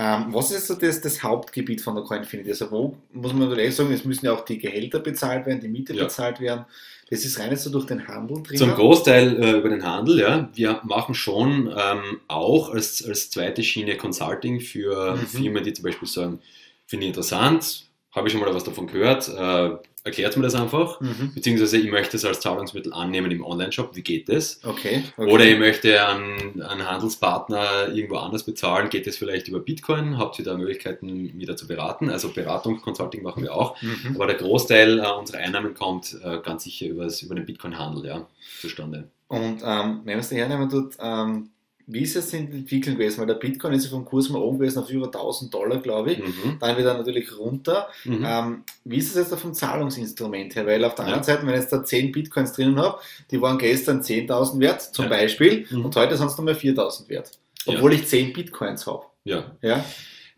Ähm, 0.00 0.26
was 0.28 0.52
ist 0.52 0.68
so 0.68 0.74
das, 0.74 1.00
das, 1.00 1.24
Hauptgebiet 1.24 1.80
von 1.80 1.96
der 1.96 2.04
Coinfinity? 2.04 2.50
Also 2.50 2.70
wo 2.70 2.96
muss 3.12 3.32
man 3.32 3.48
natürlich 3.48 3.74
sagen, 3.74 3.92
es 3.92 4.04
müssen 4.04 4.26
ja 4.26 4.32
auch 4.32 4.44
die 4.44 4.58
Gehälter 4.58 5.00
bezahlt 5.00 5.44
werden, 5.46 5.60
die 5.60 5.66
Miete 5.66 5.92
ja. 5.92 6.04
bezahlt 6.04 6.38
werden. 6.38 6.66
Das 7.10 7.24
ist 7.24 7.40
rein 7.40 7.56
so 7.56 7.70
durch 7.70 7.86
den 7.86 8.06
Handel 8.06 8.42
drin. 8.42 8.58
Zum 8.58 8.74
Großteil 8.74 9.42
äh, 9.42 9.50
über 9.58 9.70
den 9.70 9.84
Handel, 9.84 10.20
ja. 10.20 10.48
Wir 10.54 10.80
machen 10.84 11.14
schon 11.14 11.66
ähm, 11.76 12.20
auch 12.28 12.70
als, 12.70 13.04
als 13.04 13.30
zweite 13.30 13.64
Schiene 13.64 13.96
Consulting 13.96 14.60
für 14.60 15.16
mhm. 15.16 15.26
Firmen, 15.26 15.64
die 15.64 15.72
zum 15.72 15.84
Beispiel 15.84 16.06
sagen, 16.06 16.40
finde 16.86 17.06
ich 17.06 17.08
interessant, 17.08 17.86
habe 18.12 18.28
ich 18.28 18.32
schon 18.32 18.40
mal 18.40 18.54
was 18.54 18.64
davon 18.64 18.86
gehört, 18.86 19.28
äh, 19.28 19.76
erklärt 20.04 20.36
mir 20.36 20.42
das 20.42 20.54
einfach, 20.54 21.00
mhm. 21.00 21.32
beziehungsweise 21.34 21.78
ich 21.78 21.90
möchte 21.90 22.16
es 22.16 22.24
als 22.24 22.40
Zahlungsmittel 22.40 22.92
annehmen 22.92 23.30
im 23.30 23.44
Online-Shop, 23.44 23.94
wie 23.94 24.02
geht 24.02 24.28
das? 24.28 24.60
Okay, 24.64 25.04
okay. 25.16 25.30
Oder 25.30 25.44
ich 25.44 25.58
möchte 25.58 26.06
einen, 26.06 26.62
einen, 26.62 26.88
Handelspartner 26.88 27.88
irgendwo 27.94 28.16
anders 28.16 28.44
bezahlen, 28.44 28.88
geht 28.88 29.06
das 29.06 29.16
vielleicht 29.16 29.48
über 29.48 29.60
Bitcoin? 29.60 30.18
Habt 30.18 30.38
ihr 30.38 30.44
da 30.44 30.56
Möglichkeiten, 30.56 31.36
mich 31.36 31.46
da 31.46 31.56
zu 31.56 31.66
beraten? 31.66 32.10
Also 32.10 32.30
Beratung, 32.30 32.80
Consulting 32.80 33.22
machen 33.22 33.42
wir 33.42 33.54
auch, 33.54 33.80
mhm. 33.82 34.14
aber 34.14 34.26
der 34.26 34.36
Großteil 34.36 34.98
äh, 34.98 35.10
unserer 35.12 35.38
Einnahmen 35.38 35.74
kommt 35.74 36.16
äh, 36.22 36.38
ganz 36.38 36.64
sicher 36.64 36.86
übers, 36.86 37.22
über 37.22 37.34
den 37.34 37.46
Bitcoin-Handel 37.46 38.06
ja, 38.06 38.26
zustande. 38.60 39.10
Und 39.28 39.62
ähm, 39.62 40.00
wenn 40.04 40.14
man 40.14 40.20
es 40.20 40.30
hernehmen 40.30 40.70
tut, 40.70 40.94
ähm, 41.00 41.50
wie 41.90 42.02
ist 42.02 42.16
es 42.16 42.34
entwickelt 42.34 42.98
gewesen? 42.98 43.20
Weil 43.20 43.26
der 43.28 43.34
Bitcoin 43.34 43.72
ist 43.72 43.84
ja 43.84 43.90
vom 43.90 44.04
Kurs 44.04 44.28
mal 44.28 44.42
oben 44.42 44.58
gewesen 44.58 44.78
auf 44.78 44.90
über 44.90 45.06
1000 45.06 45.52
Dollar, 45.52 45.78
glaube 45.78 46.12
ich. 46.12 46.18
Mhm. 46.18 46.58
Dann 46.60 46.76
wieder 46.76 46.94
natürlich 46.94 47.36
runter. 47.38 47.88
Mhm. 48.04 48.24
Ähm, 48.26 48.64
wie 48.84 48.98
ist 48.98 49.16
es 49.16 49.30
jetzt 49.30 49.40
vom 49.40 49.54
Zahlungsinstrument 49.54 50.54
her? 50.54 50.66
Weil 50.66 50.84
auf 50.84 50.94
der 50.94 51.06
anderen 51.06 51.24
Seite, 51.24 51.46
wenn 51.46 51.54
ich 51.54 51.60
jetzt 51.60 51.72
da 51.72 51.82
10 51.82 52.12
Bitcoins 52.12 52.52
drinnen 52.52 52.78
habe, 52.78 53.00
die 53.30 53.40
waren 53.40 53.56
gestern 53.56 54.02
10.000 54.02 54.60
wert 54.60 54.82
zum 54.82 55.06
ja. 55.06 55.08
Beispiel 55.08 55.66
mhm. 55.70 55.86
und 55.86 55.96
heute 55.96 56.18
sind 56.18 56.26
es 56.26 56.36
nochmal 56.36 56.54
4.000 56.54 57.08
wert. 57.08 57.32
Obwohl 57.64 57.94
ja. 57.94 57.98
ich 57.98 58.06
10 58.06 58.34
Bitcoins 58.34 58.86
habe. 58.86 59.06
Ja. 59.24 59.52
ja. 59.62 59.82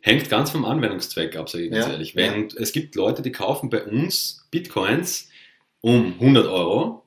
Hängt 0.01 0.31
ganz 0.31 0.51
vom 0.51 0.65
Anwendungszweck 0.65 1.37
ab, 1.37 1.51
sage 1.51 1.65
ich 1.65 1.73
ganz 1.73 1.89
ehrlich. 1.89 2.15
Wenn, 2.15 2.49
Es 2.57 2.73
gibt 2.73 2.95
Leute, 2.95 3.23
die 3.23 3.33
kaufen 3.33 3.71
bei 3.71 3.85
uns 3.85 4.47
Bitcoins 4.53 5.29
um 5.81 6.15
100 6.21 6.47
Euro 6.47 7.03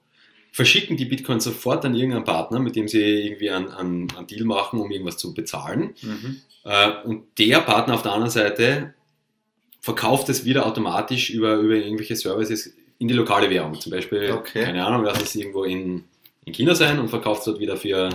verschicken 0.54 0.98
die 0.98 1.06
Bitcoins 1.06 1.44
sofort 1.44 1.84
an 1.84 1.96
irgendeinen 1.96 2.26
Partner, 2.26 2.60
mit 2.60 2.76
dem 2.76 2.88
sie 2.88 3.02
irgendwie 3.02 3.50
einen, 3.50 3.70
einen, 3.70 4.08
einen 4.16 4.28
Deal 4.28 4.46
machen, 4.46 4.80
um 4.80 4.92
irgendwas 4.92 5.18
zu 5.18 5.34
bezahlen. 5.34 5.96
Mhm. 6.02 6.42
Äh, 6.64 6.92
und 7.04 7.24
der 7.40 7.60
Partner 7.62 7.96
auf 7.96 8.04
der 8.04 8.14
anderen 8.14 8.30
Seite 8.30 8.94
verkauft 9.82 10.30
es 10.30 10.46
wieder 10.46 10.68
automatisch 10.68 11.32
über, 11.32 11.56
über 11.56 11.74
irgendwelche 11.74 12.16
Services 12.16 12.72
in 13.00 13.08
die 13.08 13.16
lokale 13.16 13.50
Währung. 13.50 13.80
Zum 13.80 13.92
Beispiel, 13.92 14.32
okay. 14.32 14.64
keine 14.64 14.86
Ahnung, 14.86 15.04
lass 15.04 15.22
es 15.22 15.36
irgendwo 15.36 15.64
in, 15.64 16.04
in 16.46 16.54
China 16.54 16.76
sein 16.76 17.00
und 17.00 17.10
verkauft 17.10 17.40
es 17.40 17.46
dort 17.46 17.60
wieder 17.60 17.76
für 17.76 18.10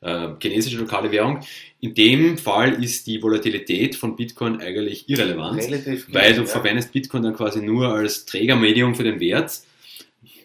äh, 0.00 0.28
chinesische 0.40 0.78
lokale 0.78 1.12
Währung. 1.12 1.40
In 1.80 1.94
dem 1.94 2.38
Fall 2.38 2.82
ist 2.82 3.06
die 3.06 3.22
Volatilität 3.22 3.94
von 3.94 4.16
Bitcoin 4.16 4.58
eigentlich 4.58 5.06
irrelevant, 5.10 5.62
Relativ 5.62 6.06
weil 6.10 6.32
du 6.32 6.40
ja. 6.40 6.46
verwendest 6.46 6.92
Bitcoin 6.92 7.22
dann 7.22 7.36
quasi 7.36 7.60
nur 7.60 7.88
als 7.88 8.24
Trägermedium 8.24 8.94
für 8.94 9.04
den 9.04 9.20
Wert 9.20 9.60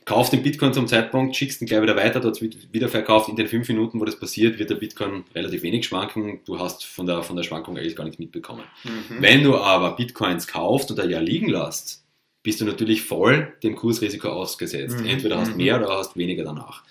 kaufst 0.10 0.34
den 0.34 0.42
Bitcoin 0.42 0.74
zum 0.74 0.88
Zeitpunkt, 0.88 1.36
schickst 1.36 1.62
ihn 1.62 1.68
gleich 1.68 1.84
wieder 1.84 1.96
weiter, 1.96 2.20
dort 2.20 2.42
wird 2.42 2.74
wieder 2.74 2.90
verkauft. 2.90 3.30
In 3.30 3.36
den 3.36 3.48
fünf 3.48 3.68
Minuten, 3.70 4.00
wo 4.00 4.06
das 4.06 4.20
passiert, 4.20 4.58
wird 4.58 4.72
der 4.72 4.76
Bitcoin 4.76 5.24
relativ 5.36 5.62
wenig 5.62 5.86
schwanken. 5.86 6.40
Du 6.46 6.58
hast 6.58 6.84
von 6.84 7.06
der, 7.06 7.22
von 7.22 7.36
der 7.36 7.44
Schwankung 7.44 7.78
eigentlich 7.78 7.96
gar 7.96 8.06
nichts 8.06 8.18
mitbekommen. 8.18 8.64
Mhm. 8.84 9.18
Wenn 9.22 9.44
du 9.44 9.56
aber 9.56 9.96
Bitcoins 9.96 10.48
kaufst 10.48 10.90
und 10.90 11.00
ein 11.00 11.12
Jahr 11.12 11.22
liegen 11.22 11.48
lässt, 11.50 12.04
bist 12.42 12.60
du 12.60 12.66
natürlich 12.66 13.04
voll 13.04 13.54
dem 13.62 13.76
Kursrisiko 13.76 14.30
ausgesetzt. 14.30 15.00
Mhm. 15.00 15.06
Entweder 15.06 15.38
hast 15.38 15.50
du 15.50 15.52
mhm. 15.52 15.58
mehr 15.58 15.80
oder 15.80 15.90
hast 15.90 16.18
weniger 16.18 16.44
danach. 16.44 16.84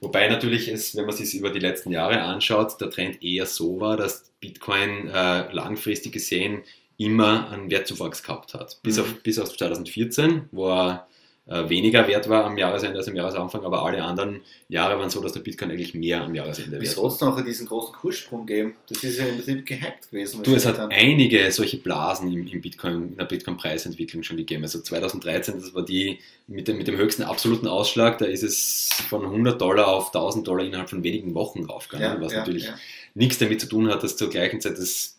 Wobei 0.00 0.26
natürlich 0.28 0.68
es, 0.68 0.96
wenn 0.96 1.04
man 1.04 1.14
sich 1.14 1.34
über 1.34 1.50
die 1.50 1.60
letzten 1.60 1.92
Jahre 1.92 2.22
anschaut, 2.22 2.80
der 2.80 2.88
Trend 2.88 3.22
eher 3.22 3.44
so 3.44 3.80
war, 3.80 3.98
dass 3.98 4.32
Bitcoin 4.40 5.08
äh, 5.08 5.52
langfristig 5.52 6.12
gesehen 6.12 6.62
immer 6.96 7.50
einen 7.50 7.70
Wertzuwachs 7.70 8.22
gehabt 8.22 8.54
hat. 8.54 8.78
Bis, 8.82 8.96
mhm. 8.96 9.02
auf, 9.02 9.22
bis 9.22 9.38
auf 9.38 9.54
2014, 9.54 10.48
wo 10.52 10.70
er 10.70 11.06
weniger 11.46 12.06
wert 12.06 12.28
war 12.28 12.44
am 12.44 12.56
Jahresende 12.56 12.98
als 12.98 13.08
am 13.08 13.16
Jahresanfang, 13.16 13.64
aber 13.64 13.84
alle 13.84 14.04
anderen 14.04 14.42
Jahre 14.68 14.98
waren 14.98 15.10
so, 15.10 15.20
dass 15.20 15.32
der 15.32 15.40
Bitcoin 15.40 15.72
eigentlich 15.72 15.92
mehr 15.92 16.22
am 16.22 16.34
Jahresende 16.34 16.80
wert 16.80 16.96
war. 16.96 17.06
Es 17.06 17.20
noch 17.20 17.44
diesen 17.44 17.66
großen 17.66 17.92
Kurssprung 17.94 18.46
geben. 18.46 18.76
Das 18.88 19.02
ist 19.02 19.18
ja 19.18 19.26
im 19.26 19.36
Prinzip 19.36 19.66
gehypt 19.66 20.10
gewesen. 20.10 20.44
Du, 20.44 20.54
es 20.54 20.66
hat 20.66 20.78
einige 20.78 21.50
solche 21.50 21.78
Blasen 21.78 22.32
im, 22.32 22.46
im 22.46 22.60
Bitcoin, 22.60 23.08
in 23.08 23.16
der 23.16 23.24
Bitcoin-Preisentwicklung 23.24 24.22
schon 24.22 24.36
gegeben. 24.36 24.62
Also 24.62 24.80
2013, 24.80 25.60
das 25.60 25.74
war 25.74 25.84
die 25.84 26.20
mit 26.46 26.68
dem, 26.68 26.78
mit 26.78 26.86
dem 26.86 26.96
höchsten 26.96 27.24
absoluten 27.24 27.66
Ausschlag, 27.66 28.18
da 28.18 28.26
ist 28.26 28.44
es 28.44 28.90
von 29.08 29.24
100 29.24 29.60
Dollar 29.60 29.88
auf 29.88 30.06
1000 30.08 30.46
Dollar 30.46 30.64
innerhalb 30.64 30.90
von 30.90 31.02
wenigen 31.02 31.34
Wochen 31.34 31.64
raufgegangen, 31.64 32.18
ja, 32.18 32.24
was 32.24 32.32
ja, 32.32 32.38
natürlich 32.38 32.66
ja. 32.66 32.74
nichts 33.14 33.38
damit 33.38 33.60
zu 33.60 33.68
tun 33.68 33.88
hat, 33.88 34.04
dass 34.04 34.16
zur 34.16 34.30
gleichen 34.30 34.60
Zeit 34.60 34.78
das 34.78 35.18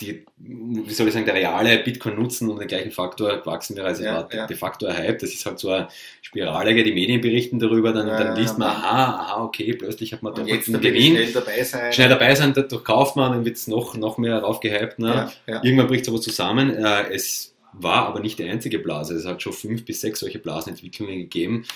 die, 0.00 0.24
wie 0.38 0.92
soll 0.92 1.06
ich 1.06 1.14
sagen, 1.14 1.24
der 1.26 1.34
reale 1.34 1.78
Bitcoin-Nutzen 1.78 2.50
um 2.50 2.58
den 2.58 2.66
gleichen 2.66 2.90
Faktor 2.90 3.36
gewachsen 3.38 3.76
wäre, 3.76 3.86
als 3.86 4.00
es 4.00 4.04
Ja, 4.06 4.14
war 4.14 4.34
ja. 4.34 4.46
de 4.46 4.56
facto 4.56 4.86
ein 4.86 4.96
Hype. 4.96 5.20
Das 5.20 5.30
ist 5.32 5.46
halt 5.46 5.60
so 5.60 5.70
eine 5.70 5.86
Spirale, 6.20 6.74
die 6.82 6.92
Medien 6.92 7.20
berichten 7.20 7.60
darüber, 7.60 7.92
dann, 7.92 8.08
Ja, 8.08 8.18
dann 8.22 8.36
liest 8.36 8.58
man, 8.58 8.68
aha, 8.70 9.04
aha, 9.20 9.44
okay, 9.44 9.72
plötzlich 9.74 10.12
hat 10.12 10.22
man 10.22 10.32
Und 10.32 10.40
doch 10.40 10.46
jetzt 10.48 10.68
einen 10.68 10.80
Gewinn. 10.80 11.12
schnell 11.14 11.32
dabei 11.32 11.62
sein. 11.62 11.92
Schnell 11.92 12.08
dabei 12.08 12.34
sein, 12.34 12.52
dadurch 12.54 12.82
kauft 12.82 13.14
man, 13.14 13.32
dann 13.32 13.44
wird 13.44 13.56
es 13.56 13.68
noch, 13.68 13.96
noch 13.96 14.18
mehr 14.18 14.38
raufgehypt. 14.38 14.98
Ne? 14.98 15.30
Irgendwann 15.46 15.86
bricht 15.86 16.06
sowas 16.06 16.22
zusammen. 16.22 16.70
Äh, 16.74 17.12
es 17.12 17.54
war 17.72 18.06
aber 18.06 18.20
nicht 18.20 18.38
die 18.40 18.44
einzige 18.44 18.80
Blase. 18.80 19.14
Es 19.14 19.26
hat 19.26 19.42
schon 19.42 19.52
fünf 19.52 19.84
bis 19.84 20.00
sechs 20.00 20.20
solche 20.20 20.38
Blasenentwicklungen 20.40 21.18
gegeben. 21.18 21.66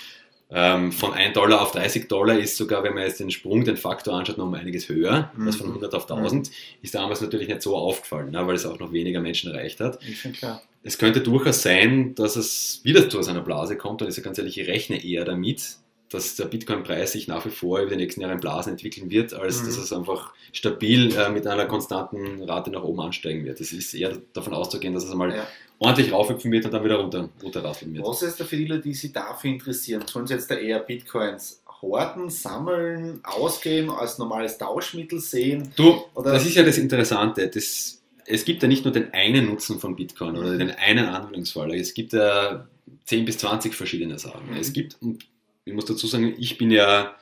Ähm, 0.50 0.92
von 0.92 1.12
1 1.12 1.34
Dollar 1.34 1.60
auf 1.60 1.72
30 1.72 2.08
Dollar 2.08 2.38
ist 2.38 2.56
sogar, 2.56 2.82
wenn 2.82 2.94
man 2.94 3.02
jetzt 3.02 3.20
den 3.20 3.30
Sprung, 3.30 3.64
den 3.64 3.76
Faktor 3.76 4.14
anschaut, 4.14 4.38
noch 4.38 4.46
um 4.46 4.54
einiges 4.54 4.88
höher. 4.88 5.30
Mhm. 5.36 5.46
Das 5.46 5.56
von 5.56 5.66
100 5.66 5.94
auf 5.94 6.08
1000 6.08 6.50
ist 6.80 6.94
damals 6.94 7.20
natürlich 7.20 7.48
nicht 7.48 7.62
so 7.62 7.76
aufgefallen, 7.76 8.30
ne, 8.30 8.46
weil 8.46 8.54
es 8.54 8.64
auch 8.64 8.78
noch 8.78 8.92
weniger 8.92 9.20
Menschen 9.20 9.52
erreicht 9.52 9.80
hat. 9.80 9.98
Klar. 10.38 10.62
Es 10.82 10.96
könnte 10.96 11.20
durchaus 11.20 11.62
sein, 11.62 12.14
dass 12.14 12.36
es 12.36 12.80
wieder 12.82 13.10
zu 13.10 13.18
einer 13.18 13.42
Blase 13.42 13.76
kommt 13.76 14.00
und 14.00 14.08
ich 14.08 14.14
sage 14.14 14.24
ganz 14.24 14.38
ehrlich, 14.38 14.58
ich 14.58 14.68
rechne 14.68 15.04
eher 15.04 15.24
damit, 15.24 15.76
dass 16.10 16.36
der 16.36 16.46
Bitcoin-Preis 16.46 17.12
sich 17.12 17.28
nach 17.28 17.44
wie 17.44 17.50
vor 17.50 17.80
über 17.80 17.90
die 17.90 17.96
nächsten 17.96 18.20
Jahre 18.22 18.34
in 18.34 18.40
Blasen 18.40 18.72
entwickeln 18.72 19.10
wird, 19.10 19.34
als 19.34 19.60
Mhm. 19.62 19.66
dass 19.66 19.76
es 19.78 19.92
einfach 19.92 20.32
stabil 20.52 21.14
äh, 21.16 21.28
mit 21.30 21.46
einer 21.46 21.66
konstanten 21.66 22.42
Rate 22.44 22.70
nach 22.70 22.82
oben 22.82 23.00
ansteigen 23.00 23.44
wird. 23.44 23.60
Es 23.60 23.72
ist 23.72 23.92
eher 23.94 24.16
davon 24.32 24.54
auszugehen, 24.54 24.94
dass 24.94 25.04
es 25.04 25.10
einmal 25.12 25.34
Ja. 25.34 25.46
ordentlich 25.78 26.12
raufhüpfen 26.12 26.50
wird 26.50 26.64
und 26.64 26.72
dann 26.72 26.84
wieder 26.84 26.96
runter, 26.96 27.28
runterrasseln 27.42 27.92
wird. 27.94 28.06
Was 28.06 28.22
ist 28.22 28.40
da 28.40 28.44
für 28.44 28.56
die 28.56 28.64
Leute, 28.66 28.82
die 28.82 28.94
sich 28.94 29.12
dafür 29.12 29.50
interessieren? 29.50 30.02
Sollen 30.06 30.26
sie 30.26 30.34
jetzt 30.34 30.50
da 30.50 30.54
eher 30.56 30.80
Bitcoins 30.80 31.62
horten, 31.82 32.28
sammeln, 32.30 33.20
ausgeben, 33.22 33.90
als 33.90 34.18
normales 34.18 34.58
Tauschmittel 34.58 35.20
sehen? 35.20 35.72
Du, 35.76 36.02
Oder- 36.14 36.32
das 36.32 36.46
ist 36.46 36.54
ja 36.56 36.62
das 36.64 36.78
Interessante. 36.78 37.48
Das, 37.48 38.00
es 38.26 38.44
gibt 38.44 38.62
ja 38.62 38.68
nicht 38.68 38.84
nur 38.84 38.92
den 38.92 39.12
einen 39.12 39.46
Nutzen 39.46 39.78
von 39.78 39.94
Bitcoin 39.94 40.36
oder 40.36 40.52
Mhm. 40.54 40.58
den 40.58 40.70
einen 40.72 41.06
Anwendungsfall. 41.06 41.74
Es 41.74 41.94
gibt 41.94 42.12
ja 42.14 42.66
10 43.04 43.24
bis 43.26 43.38
20 43.38 43.74
verschiedene 43.74 44.18
Sachen. 44.18 44.50
Mhm. 44.50 44.56
Es 44.56 44.72
gibt, 44.72 44.96
ich 45.68 45.74
muss 45.74 45.84
dazu 45.84 46.06
sagen, 46.06 46.34
ich 46.38 46.58
bin 46.58 46.70
ja 46.70 47.14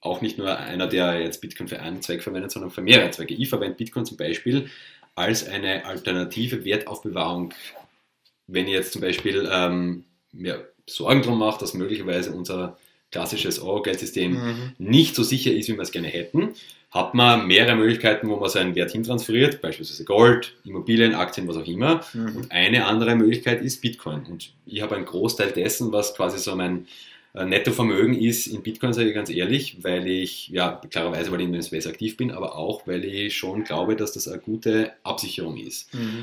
auch 0.00 0.20
nicht 0.20 0.38
nur 0.38 0.56
einer, 0.56 0.86
der 0.86 1.20
jetzt 1.20 1.40
Bitcoin 1.40 1.68
für 1.68 1.80
einen 1.80 2.02
Zweck 2.02 2.22
verwendet, 2.22 2.52
sondern 2.52 2.70
für 2.70 2.82
mehrere 2.82 3.10
Zwecke. 3.10 3.34
Ich 3.34 3.48
verwende 3.48 3.76
Bitcoin 3.76 4.06
zum 4.06 4.16
Beispiel 4.16 4.68
als 5.14 5.46
eine 5.48 5.84
alternative 5.86 6.64
Wertaufbewahrung. 6.64 7.52
Wenn 8.46 8.66
ich 8.66 8.74
jetzt 8.74 8.92
zum 8.92 9.00
Beispiel 9.00 9.48
ähm, 9.50 10.04
mir 10.32 10.68
Sorgen 10.88 11.22
darum 11.22 11.38
mache, 11.38 11.58
dass 11.58 11.74
möglicherweise 11.74 12.30
unser 12.32 12.76
klassisches 13.10 13.58
Euro-Geldsystem 13.58 14.32
Mhm. 14.32 14.72
nicht 14.78 15.14
so 15.16 15.22
sicher 15.22 15.52
ist, 15.52 15.68
wie 15.68 15.74
wir 15.74 15.82
es 15.82 15.90
gerne 15.90 16.08
hätten, 16.08 16.50
hat 16.90 17.14
man 17.14 17.46
mehrere 17.46 17.74
Möglichkeiten, 17.76 18.28
wo 18.28 18.36
man 18.36 18.48
seinen 18.48 18.74
Wert 18.74 18.92
hintransferiert, 18.92 19.60
beispielsweise 19.60 20.04
Gold, 20.04 20.54
Immobilien, 20.64 21.14
Aktien, 21.14 21.48
was 21.48 21.56
auch 21.56 21.66
immer. 21.66 22.04
Mhm. 22.12 22.36
Und 22.36 22.52
eine 22.52 22.86
andere 22.86 23.16
Möglichkeit 23.16 23.62
ist 23.62 23.80
Bitcoin. 23.80 24.24
Und 24.26 24.52
ich 24.66 24.82
habe 24.82 24.96
einen 24.96 25.04
Großteil 25.06 25.50
dessen, 25.50 25.92
was 25.92 26.14
quasi 26.14 26.38
so 26.38 26.54
mein 26.54 26.86
Nettovermögen 27.44 28.18
ist, 28.18 28.46
in 28.46 28.62
Bitcoin, 28.62 28.92
sage 28.92 29.08
ich 29.08 29.14
ganz 29.14 29.28
ehrlich, 29.30 29.78
weil 29.82 30.06
ich, 30.08 30.48
ja, 30.48 30.80
klarerweise, 30.90 31.30
weil 31.30 31.40
ich 31.40 31.46
in 31.46 31.52
dem 31.52 31.62
Space 31.62 31.86
aktiv 31.86 32.16
bin, 32.16 32.30
aber 32.30 32.56
auch, 32.56 32.86
weil 32.86 33.04
ich 33.04 33.36
schon 33.36 33.64
glaube, 33.64 33.96
dass 33.96 34.12
das 34.12 34.26
eine 34.28 34.40
gute 34.40 34.92
Absicherung 35.02 35.56
ist. 35.56 35.92
Mhm. 35.92 36.22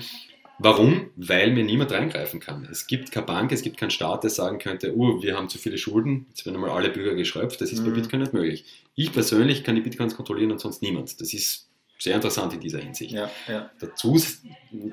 Warum? 0.60 1.10
Weil 1.16 1.52
mir 1.52 1.64
niemand 1.64 1.92
reingreifen 1.92 2.40
kann. 2.40 2.68
Es 2.72 2.88
gibt 2.88 3.12
keine 3.12 3.26
Bank, 3.26 3.52
es 3.52 3.64
gibt 3.64 3.78
keinen 3.78 3.90
Staat, 3.90 4.24
der 4.24 4.30
sagen 4.30 4.60
könnte, 4.60 4.96
oh, 4.96 5.22
wir 5.22 5.36
haben 5.36 5.50
zu 5.50 5.58
viele 5.58 5.78
Schulden, 5.78 6.28
jetzt 6.30 6.46
werden 6.46 6.56
einmal 6.56 6.70
alle 6.72 6.90
Bürger 6.90 7.16
geschröpft. 7.16 7.60
Das 7.60 7.72
ist 7.72 7.84
bei 7.84 7.90
Mhm. 7.90 7.96
Bitcoin 7.96 8.22
nicht 8.22 8.34
möglich. 8.34 8.66
Ich 8.96 9.12
persönlich 9.12 9.64
kann 9.64 9.76
die 9.76 9.82
Bitcoins 9.82 10.16
kontrollieren 10.16 10.52
und 10.52 10.60
sonst 10.62 10.82
niemand. 10.82 11.20
Das 11.20 11.34
ist 11.34 11.68
sehr 12.00 12.16
interessant 12.16 12.54
in 12.54 12.60
dieser 12.60 12.80
Hinsicht. 12.80 13.14
Ja, 13.14 13.30
ja. 13.48 13.72
Der 13.82 13.96
Zus 13.96 14.42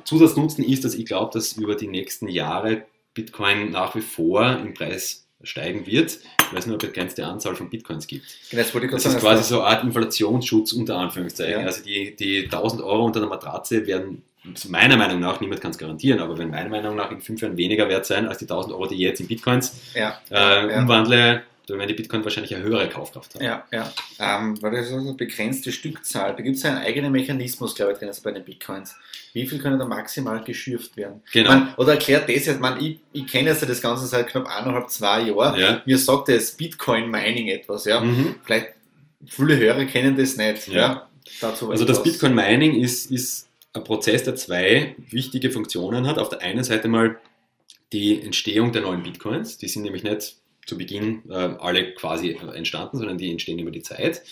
Zusatznutzen 0.05 0.65
ist, 0.65 0.85
dass 0.85 0.95
ich 0.95 1.07
glaube, 1.07 1.31
dass 1.35 1.53
über 1.53 1.75
die 1.75 1.89
nächsten 1.89 2.29
Jahre 2.29 2.85
Bitcoin 3.15 3.71
nach 3.71 3.95
wie 3.95 4.01
vor 4.01 4.59
im 4.59 4.75
Preis 4.75 5.27
steigen 5.43 5.87
wird, 5.87 6.19
weil 6.51 6.59
es 6.59 6.67
nur 6.67 6.79
eine 6.79 6.87
begrenzte 6.87 7.27
Anzahl 7.27 7.57
von 7.57 7.71
Bitcoins 7.71 8.07
gibt. 8.07 8.27
Genau, 8.51 8.63
das 8.63 8.73
Das 8.73 9.05
ist 9.07 9.13
sagen. 9.13 9.25
quasi 9.25 9.45
so 9.45 9.61
eine 9.61 9.69
Art 9.77 9.85
Inflationsschutz 9.85 10.73
unter 10.73 10.97
Anführungszeichen. 10.97 11.61
Ja. 11.61 11.67
Also 11.67 11.83
die, 11.83 12.15
die 12.17 12.45
1000 12.45 12.83
Euro 12.83 13.05
unter 13.05 13.21
der 13.21 13.29
Matratze 13.29 13.87
werden 13.87 14.23
meiner 14.69 14.97
Meinung 14.97 15.21
nach, 15.21 15.41
niemand 15.41 15.61
kann 15.61 15.71
es 15.71 15.79
garantieren, 15.79 16.21
aber 16.21 16.39
wenn 16.39 16.51
meiner 16.51 16.71
Meinung 16.71 16.97
nach 16.97 17.11
in 17.11 17.21
fünf 17.21 17.43
Jahren 17.43 17.57
weniger 17.57 17.89
wert 17.89 18.07
sein 18.07 18.27
als 18.27 18.39
die 18.39 18.45
1000 18.45 18.75
Euro, 18.75 18.87
die 18.87 18.95
ich 18.95 19.01
jetzt 19.01 19.21
in 19.21 19.27
Bitcoins 19.27 19.75
ja, 19.95 20.19
äh, 20.31 20.79
umwandle, 20.79 21.43
werden 21.79 21.89
die 21.89 21.95
Bitcoin 21.95 22.25
wahrscheinlich 22.25 22.55
eine 22.55 22.65
höhere 22.65 22.89
Kaufkraft 22.89 23.35
haben. 23.35 23.45
Ja, 23.45 23.65
ja. 23.71 23.93
Ähm, 24.19 24.61
weil 24.63 24.73
das 24.73 24.87
ist 24.87 24.93
eine 24.93 25.15
begrenzte 25.15 25.73
Stückzahl. 25.73 26.35
Da 26.37 26.43
gibt 26.43 26.57
es 26.57 26.65
einen 26.65 26.79
eigenen 26.79 27.13
Mechanismus, 27.13 27.75
glaube 27.75 27.93
ich, 27.93 27.99
drin 27.99 28.09
also 28.09 28.23
bei 28.23 28.33
den 28.33 28.45
Bitcoins. 28.45 28.95
Wie 29.33 29.47
viel 29.47 29.59
können 29.59 29.79
da 29.79 29.87
maximal 29.87 30.43
geschürft 30.43 30.97
werden? 30.97 31.23
Genau. 31.33 31.51
Man, 31.51 31.75
oder 31.77 31.93
erklärt 31.93 32.29
das 32.29 32.47
jetzt, 32.47 32.61
man, 32.61 32.83
ich, 32.85 32.99
ich 33.13 33.27
kenne 33.27 33.51
jetzt 33.51 33.69
das 33.69 33.81
Ganze 33.81 34.07
seit 34.07 34.29
knapp 34.29 34.47
eineinhalb, 34.47 34.91
zwei 34.91 35.23
Jahren. 35.23 35.59
Ja. 35.61 35.83
Mir 35.85 35.99
sagt 35.99 36.29
das 36.29 36.53
Bitcoin-Mining 36.53 37.49
etwas, 37.49 37.85
ja. 37.85 38.01
Mhm. 38.01 38.37
Vielleicht 38.45 38.69
viele 39.27 39.57
Hörer 39.57 39.85
kennen 39.85 40.17
das 40.17 40.37
nicht. 40.37 40.69
Ja. 40.69 40.75
Ja. 40.75 41.09
Dazu 41.41 41.71
Also 41.71 41.85
das. 41.85 42.03
Bitcoin 42.03 42.35
Mining 42.35 42.75
ist, 42.81 43.11
ist 43.11 43.49
ein 43.73 43.85
Prozess, 43.85 44.25
der 44.25 44.37
zwei 44.37 44.97
wichtige 45.11 45.51
Funktionen 45.51 46.07
hat. 46.07 46.19
Auf 46.19 46.29
der 46.29 46.41
einen 46.41 46.65
Seite 46.65 46.89
mal 46.89 47.19
die 47.93 48.21
Entstehung 48.23 48.73
der 48.73 48.83
neuen 48.83 49.03
Bitcoins. 49.03 49.59
Die 49.59 49.69
sind 49.69 49.83
nämlich 49.83 50.03
nicht 50.03 50.37
zu 50.67 50.79
Beginn 50.79 51.23
äh, 51.29 51.35
alle 51.35 51.95
quasi 51.95 52.39
entstanden, 52.55 52.99
sondern 52.99 53.19
die 53.19 53.31
entstehen 53.31 53.59
über 53.59 53.71
die 53.71 53.83
Zeit. 53.83 54.23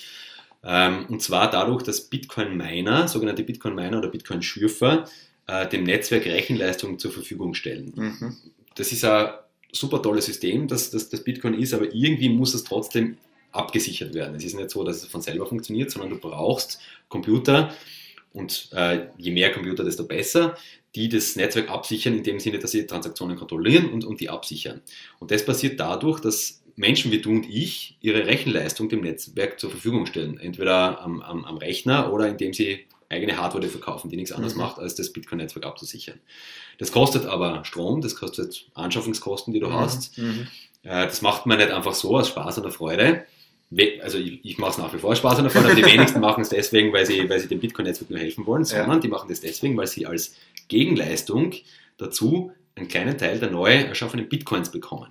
Ähm, 0.64 1.06
und 1.08 1.22
zwar 1.22 1.50
dadurch, 1.50 1.82
dass 1.82 2.02
Bitcoin-Miner, 2.02 3.08
sogenannte 3.08 3.42
Bitcoin-Miner 3.42 3.98
oder 3.98 4.08
Bitcoin-Schürfer, 4.08 5.04
äh, 5.46 5.68
dem 5.68 5.84
Netzwerk 5.84 6.26
Rechenleistung 6.26 6.98
zur 6.98 7.12
Verfügung 7.12 7.54
stellen. 7.54 7.92
Mhm. 7.94 8.36
Das 8.74 8.92
ist 8.92 9.04
ein 9.04 9.30
super 9.72 10.02
tolles 10.02 10.26
System, 10.26 10.68
das, 10.68 10.90
das, 10.90 11.08
das 11.08 11.24
Bitcoin 11.24 11.54
ist, 11.54 11.74
aber 11.74 11.92
irgendwie 11.92 12.28
muss 12.28 12.54
es 12.54 12.64
trotzdem 12.64 13.18
abgesichert 13.52 14.14
werden. 14.14 14.36
Es 14.36 14.44
ist 14.44 14.54
nicht 14.54 14.70
so, 14.70 14.84
dass 14.84 14.98
es 14.98 15.06
von 15.06 15.22
selber 15.22 15.46
funktioniert, 15.46 15.90
sondern 15.90 16.10
du 16.10 16.18
brauchst 16.18 16.80
Computer 17.08 17.74
und 18.32 18.68
äh, 18.72 19.06
je 19.16 19.32
mehr 19.32 19.52
Computer, 19.52 19.84
desto 19.84 20.04
besser, 20.04 20.56
die 20.98 21.08
das 21.08 21.36
Netzwerk 21.36 21.70
absichern, 21.70 22.14
in 22.16 22.24
dem 22.24 22.40
Sinne, 22.40 22.58
dass 22.58 22.72
sie 22.72 22.84
Transaktionen 22.86 23.36
kontrollieren 23.36 23.88
und, 23.90 24.04
und 24.04 24.20
die 24.20 24.28
absichern. 24.28 24.80
Und 25.20 25.30
das 25.30 25.44
passiert 25.44 25.78
dadurch, 25.78 26.18
dass 26.18 26.60
Menschen 26.74 27.12
wie 27.12 27.20
du 27.20 27.30
und 27.30 27.48
ich 27.48 27.96
ihre 28.00 28.26
Rechenleistung 28.26 28.88
dem 28.88 29.02
Netzwerk 29.02 29.60
zur 29.60 29.70
Verfügung 29.70 30.06
stellen. 30.06 30.38
Entweder 30.40 31.00
am, 31.00 31.22
am, 31.22 31.44
am 31.44 31.56
Rechner 31.56 32.12
oder 32.12 32.28
indem 32.28 32.52
sie 32.52 32.86
eigene 33.08 33.38
Hardware 33.38 33.68
verkaufen, 33.68 34.10
die 34.10 34.16
nichts 34.16 34.32
anderes 34.32 34.54
Mhm. 34.54 34.62
macht, 34.62 34.78
als 34.78 34.96
das 34.96 35.12
Bitcoin-Netzwerk 35.12 35.64
abzusichern. 35.64 36.18
Das 36.78 36.90
kostet 36.90 37.26
aber 37.26 37.64
Strom, 37.64 38.00
das 38.00 38.16
kostet 38.16 38.66
Anschaffungskosten, 38.74 39.54
die 39.54 39.60
du 39.60 39.72
hast. 39.72 40.18
Mhm. 40.18 40.48
Äh, 40.82 41.06
das 41.06 41.22
macht 41.22 41.46
man 41.46 41.58
nicht 41.58 41.70
einfach 41.70 41.94
so 41.94 42.16
aus 42.16 42.28
Spaß 42.28 42.58
und 42.58 42.64
der 42.64 42.72
Freude. 42.72 43.24
Also 44.02 44.18
ich, 44.18 44.42
ich 44.44 44.58
mache 44.58 44.70
es 44.72 44.78
nach 44.78 44.92
wie 44.94 44.98
vor 44.98 45.14
Spaß 45.14 45.40
und 45.40 45.50
Freude, 45.50 45.66
aber 45.66 45.74
die 45.74 45.84
wenigsten 45.94 46.20
machen 46.20 46.40
es 46.42 46.48
deswegen, 46.48 46.92
weil 46.92 47.04
sie, 47.04 47.28
weil 47.28 47.38
sie 47.38 47.48
dem 47.48 47.60
Bitcoin-Netzwerk 47.60 48.10
nur 48.10 48.18
helfen 48.18 48.46
wollen, 48.46 48.64
sondern 48.64 48.92
Ja. 48.92 48.98
die 48.98 49.08
machen 49.08 49.28
das 49.28 49.40
deswegen, 49.40 49.76
weil 49.76 49.86
sie 49.86 50.06
als 50.06 50.34
Gegenleistung 50.68 51.52
dazu 51.98 52.52
einen 52.76 52.88
kleinen 52.88 53.18
Teil 53.18 53.38
der 53.38 53.50
neu 53.50 53.70
erschaffenen 53.72 54.28
Bitcoins 54.28 54.70
bekommen. 54.70 55.10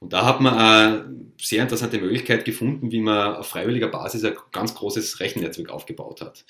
Und 0.00 0.12
da 0.12 0.26
hat 0.26 0.40
man 0.40 0.54
eine 0.54 1.16
sehr 1.40 1.62
interessante 1.62 1.98
Möglichkeit 1.98 2.44
gefunden, 2.44 2.92
wie 2.92 3.00
man 3.00 3.36
auf 3.36 3.48
freiwilliger 3.48 3.88
Basis 3.88 4.22
ein 4.24 4.34
ganz 4.52 4.74
großes 4.74 5.20
Rechennetzwerk 5.20 5.70
aufgebaut 5.70 6.20
hat. 6.20 6.44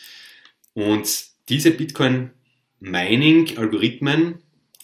Und 0.75 1.09
diese 1.49 1.71
Bitcoin-Mining-Algorithmen 1.71 4.43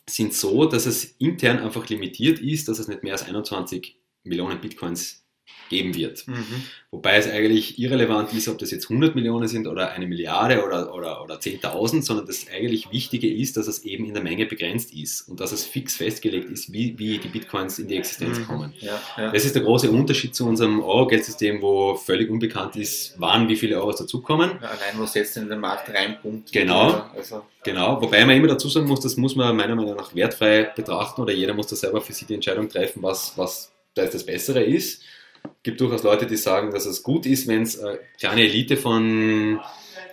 sind 0.08 0.34
so, 0.34 0.66
dass 0.66 0.86
es 0.86 1.04
intern 1.18 1.58
einfach 1.58 1.88
limitiert 1.88 2.38
ist, 2.38 2.68
dass 2.68 2.78
es 2.78 2.88
nicht 2.88 3.02
mehr 3.02 3.12
als 3.12 3.26
21 3.26 3.96
Millionen 4.22 4.60
Bitcoins 4.60 5.23
geben 5.70 5.94
wird. 5.94 6.26
Mhm. 6.28 6.64
Wobei 6.90 7.16
es 7.16 7.28
eigentlich 7.28 7.78
irrelevant 7.78 8.32
ist, 8.32 8.48
ob 8.48 8.58
das 8.58 8.70
jetzt 8.70 8.84
100 8.88 9.14
Millionen 9.14 9.48
sind 9.48 9.66
oder 9.66 9.90
eine 9.92 10.06
Milliarde 10.06 10.64
oder, 10.64 10.94
oder, 10.94 11.22
oder 11.22 11.36
10.000, 11.36 12.02
sondern 12.02 12.26
das 12.26 12.46
eigentlich 12.54 12.90
Wichtige 12.92 13.32
ist, 13.32 13.56
dass 13.56 13.66
es 13.66 13.82
eben 13.84 14.04
in 14.04 14.14
der 14.14 14.22
Menge 14.22 14.46
begrenzt 14.46 14.92
ist 14.94 15.22
und 15.28 15.40
dass 15.40 15.52
es 15.52 15.64
fix 15.64 15.96
festgelegt 15.96 16.50
ist, 16.50 16.72
wie, 16.72 16.98
wie 16.98 17.18
die 17.18 17.28
Bitcoins 17.28 17.78
in 17.78 17.88
die 17.88 17.96
Existenz 17.96 18.38
Mhm. 18.38 18.46
kommen. 18.46 18.74
Ja, 18.80 19.00
ja. 19.16 19.30
Das 19.32 19.44
ist 19.44 19.54
der 19.54 19.62
große 19.62 19.90
Unterschied 19.90 20.34
zu 20.34 20.46
unserem 20.46 20.80
Euro-Geldsystem, 20.82 21.60
wo 21.62 21.96
völlig 21.96 22.30
unbekannt 22.30 22.76
ist, 22.76 23.14
wann 23.18 23.48
wie 23.48 23.56
viele 23.56 23.76
Euros 23.76 23.96
dazukommen. 23.96 24.52
Ja, 24.62 24.68
Allein 24.68 24.98
was 24.98 25.14
jetzt 25.14 25.36
in 25.36 25.48
den 25.48 25.60
Markt 25.60 25.88
reinpumpt. 25.92 26.52
Genau. 26.52 27.10
Also, 27.16 27.42
Genau, 27.64 28.00
wobei 28.02 28.24
man 28.26 28.36
immer 28.36 28.48
dazu 28.48 28.68
sagen 28.68 28.86
muss, 28.86 29.00
das 29.00 29.16
muss 29.16 29.34
man 29.36 29.56
meiner 29.56 29.74
Meinung 29.74 29.96
nach 29.96 30.14
wertfrei 30.14 30.64
betrachten 30.76 31.22
oder 31.22 31.32
jeder 31.32 31.54
muss 31.54 31.66
da 31.68 31.76
selber 31.76 32.02
für 32.02 32.12
sich 32.12 32.26
die 32.26 32.34
Entscheidung 32.34 32.68
treffen, 32.68 33.02
was, 33.02 33.32
was 33.36 33.72
da 33.94 34.02
jetzt 34.02 34.14
das 34.14 34.26
Bessere 34.26 34.62
ist. 34.62 35.02
Es 35.44 35.62
gibt 35.62 35.80
durchaus 35.80 36.02
Leute, 36.02 36.26
die 36.26 36.36
sagen, 36.36 36.70
dass 36.72 36.86
es 36.86 37.02
gut 37.02 37.26
ist, 37.26 37.46
wenn 37.48 37.62
es 37.62 37.78
eine 37.78 37.98
kleine 38.18 38.42
Elite 38.42 38.76
von 38.76 39.60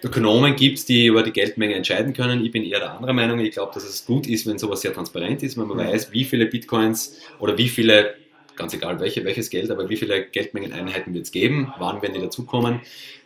Ökonomen 0.03 0.55
gibt, 0.55 0.87
die 0.89 1.05
über 1.07 1.23
die 1.23 1.31
Geldmenge 1.31 1.75
entscheiden 1.75 2.13
können. 2.13 2.43
Ich 2.43 2.51
bin 2.51 2.63
eher 2.63 2.79
der 2.79 2.93
anderer 2.93 3.13
Meinung. 3.13 3.39
Ich 3.39 3.51
glaube, 3.51 3.71
dass 3.73 3.83
es 3.83 4.05
gut 4.05 4.27
ist, 4.27 4.47
wenn 4.47 4.57
sowas 4.57 4.81
sehr 4.81 4.93
transparent 4.93 5.43
ist, 5.43 5.57
wenn 5.57 5.67
man 5.67 5.77
Mhm. 5.77 5.91
weiß, 5.91 6.11
wie 6.11 6.23
viele 6.25 6.45
Bitcoins 6.47 7.17
oder 7.39 7.57
wie 7.57 7.67
viele, 7.69 8.15
ganz 8.55 8.73
egal 8.73 8.99
welche, 8.99 9.23
welches 9.25 9.49
Geld, 9.49 9.69
aber 9.71 9.89
wie 9.89 9.97
viele 9.97 10.25
Geldmengeneinheiten 10.25 11.13
wird 11.13 11.25
es 11.25 11.31
geben, 11.31 11.73
wann 11.79 12.01
werden 12.01 12.13
die 12.13 12.21
dazukommen. 12.21 12.81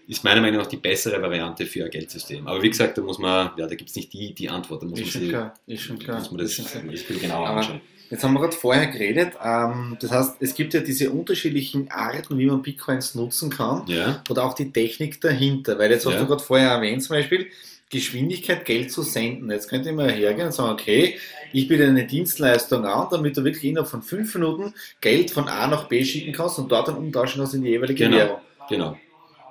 ist 0.08 0.24
meiner 0.24 0.40
Meinung 0.40 0.60
nach 0.60 0.68
die 0.68 0.78
bessere 0.78 1.20
Variante 1.20 1.66
für 1.66 1.84
ein 1.86 1.90
Geldsystem. 1.90 2.46
Aber 2.46 2.62
wie 2.62 2.70
gesagt, 2.70 2.96
da 2.96 3.02
muss 3.02 3.18
man, 3.18 3.50
ja, 3.58 3.66
da 3.66 3.74
gibt 3.74 3.90
es 3.90 3.96
nicht 3.96 4.14
die, 4.14 4.36
die 4.36 4.48
Antwort, 4.50 4.84
da 4.84 4.86
muss 4.86 5.00
Ist 5.00 5.06
man 5.06 5.12
schon 5.14 5.22
sich, 5.22 5.30
klar, 5.32 5.54
ist 5.66 5.82
schon 5.82 5.98
klar. 5.98 6.20
muss 6.20 6.30
man 6.32 6.42
das, 6.42 6.58
das 6.58 7.32
Aber- 7.32 7.50
anschauen. 7.50 7.82
Jetzt 8.10 8.24
haben 8.24 8.34
wir 8.34 8.42
gerade 8.42 8.56
vorher 8.56 8.88
geredet. 8.88 9.34
Ähm, 9.44 9.98
das 10.00 10.12
heißt, 10.12 10.36
es 10.40 10.54
gibt 10.54 10.74
ja 10.74 10.80
diese 10.82 11.10
unterschiedlichen 11.10 11.90
Arten, 11.90 12.38
wie 12.38 12.46
man 12.46 12.62
Bitcoins 12.62 13.16
nutzen 13.16 13.50
kann 13.50 13.84
Ja, 13.88 14.24
oder 14.30 14.44
auch 14.46 14.54
die 14.54 14.72
Technik 14.72 15.20
dahinter. 15.22 15.78
Weil 15.80 15.92
jetzt 15.92 16.06
hast 16.06 16.14
Ja. 16.14 16.20
du 16.22 16.28
gerade 16.28 16.44
vorher 16.44 16.70
erwähnt, 16.70 17.04
zum 17.04 17.16
Beispiel 17.16 17.48
Geschwindigkeit, 17.90 18.66
Geld 18.66 18.92
zu 18.92 19.02
senden. 19.04 19.50
Jetzt 19.50 19.70
könnte 19.70 19.90
ich 19.90 19.96
mal 19.96 20.12
hergehen 20.12 20.48
und 20.48 20.54
sagen, 20.54 20.72
okay, 20.74 21.18
ich 21.54 21.68
biete 21.68 21.86
eine 21.86 22.06
Dienstleistung 22.06 22.86
an, 22.86 23.08
damit 23.12 23.38
du 23.38 23.44
wirklich 23.44 23.64
innerhalb 23.64 23.90
von 23.90 24.02
fünf 24.02 24.34
Minuten 24.36 24.74
Geld 25.02 25.32
von 25.32 25.48
A 25.48 25.68
nach 25.68 25.88
B 25.88 26.04
schicken 26.04 26.34
kannst 26.34 26.60
und 26.60 26.72
dort 26.72 26.88
dann 26.88 26.98
umtauschen 26.98 27.40
kannst 27.40 27.54
in 27.54 27.62
die 27.64 27.70
jeweilige 27.70 28.04
Genau. 28.06 28.18
Währung. 28.18 28.38
genau. 28.70 28.98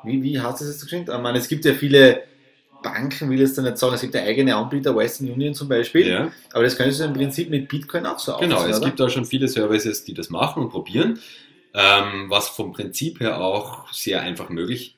Wie, 0.05 0.23
wie 0.23 0.39
hast 0.41 0.61
du 0.61 0.65
das 0.67 0.75
jetzt 0.75 0.83
geschrieben? 0.83 1.07
Ich 1.11 1.21
meine, 1.23 1.39
es 1.39 1.49
gibt 1.49 1.65
ja 1.65 1.73
viele 1.75 2.25
Banken, 2.85 3.29
will 3.31 3.41
jetzt 3.41 3.59
da 3.59 3.63
nicht 3.63 3.79
sagen, 3.79 3.95
es 3.95 4.03
gibt 4.03 4.15
ja 4.15 4.23
eigene 4.23 4.55
Anbieter, 4.55 4.95
Western 4.95 5.31
Union 5.33 5.55
zum 5.55 5.69
Beispiel, 5.69 6.07
Ja. 6.07 6.31
aber 6.53 6.63
das 6.63 6.77
könntest 6.77 7.01
du 7.01 7.05
im 7.07 7.13
Prinzip 7.15 7.51
mit 7.51 7.69
Bitcoin 7.69 8.07
auch 8.07 8.21
so 8.21 8.37
Genau, 8.37 8.65
es 8.67 8.79
oder? 8.79 8.87
gibt 8.87 9.01
da 9.01 9.09
schon 9.11 9.25
viele 9.25 9.49
Services, 9.49 10.05
die 10.05 10.15
das 10.15 10.31
machen 10.31 10.63
und 10.63 10.71
probieren, 10.71 11.19
ähm, 11.75 12.27
was 12.29 12.49
vom 12.49 12.73
Prinzip 12.73 13.19
her 13.19 13.41
auch 13.41 13.93
sehr 13.93 14.21
einfach 14.23 14.49
möglich 14.51 14.97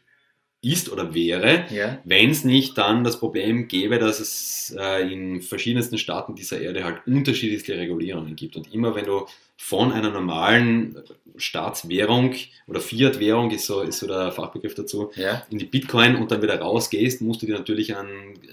ist 0.62 0.90
oder 0.90 1.14
wäre, 1.14 1.64
Ja. 1.70 1.98
wenn 2.04 2.30
es 2.30 2.42
nicht 2.44 2.76
dann 2.76 3.04
das 3.04 3.18
Problem 3.20 3.68
gäbe, 3.68 3.98
dass 3.98 4.18
es 4.20 4.74
äh, 4.78 5.10
in 5.12 5.40
verschiedensten 5.40 5.96
Staaten 5.96 6.34
dieser 6.34 6.60
Erde 6.60 6.82
halt 6.84 7.06
unterschiedlichste 7.06 7.74
Regulierungen 7.78 8.34
gibt. 8.36 8.56
Und 8.56 8.74
immer 8.74 8.94
wenn 8.96 9.04
du 9.06 9.26
von 9.56 9.92
einer 9.92 10.10
normalen 10.10 10.96
Staatswährung 11.36 12.34
oder 12.66 12.80
Fiat-Währung 12.80 13.50
ist 13.50 13.66
so, 13.66 13.80
ist 13.82 13.98
so 13.98 14.06
der 14.06 14.32
Fachbegriff 14.32 14.74
dazu, 14.74 15.10
Ja. 15.16 15.42
in 15.50 15.58
die 15.58 15.64
Bitcoin 15.64 16.16
und 16.16 16.30
dann 16.30 16.42
wieder 16.42 16.58
rausgehst, 16.60 17.20
musst 17.22 17.42
du 17.42 17.46
dir 17.46 17.54
natürlich 17.58 17.96
an 17.96 18.06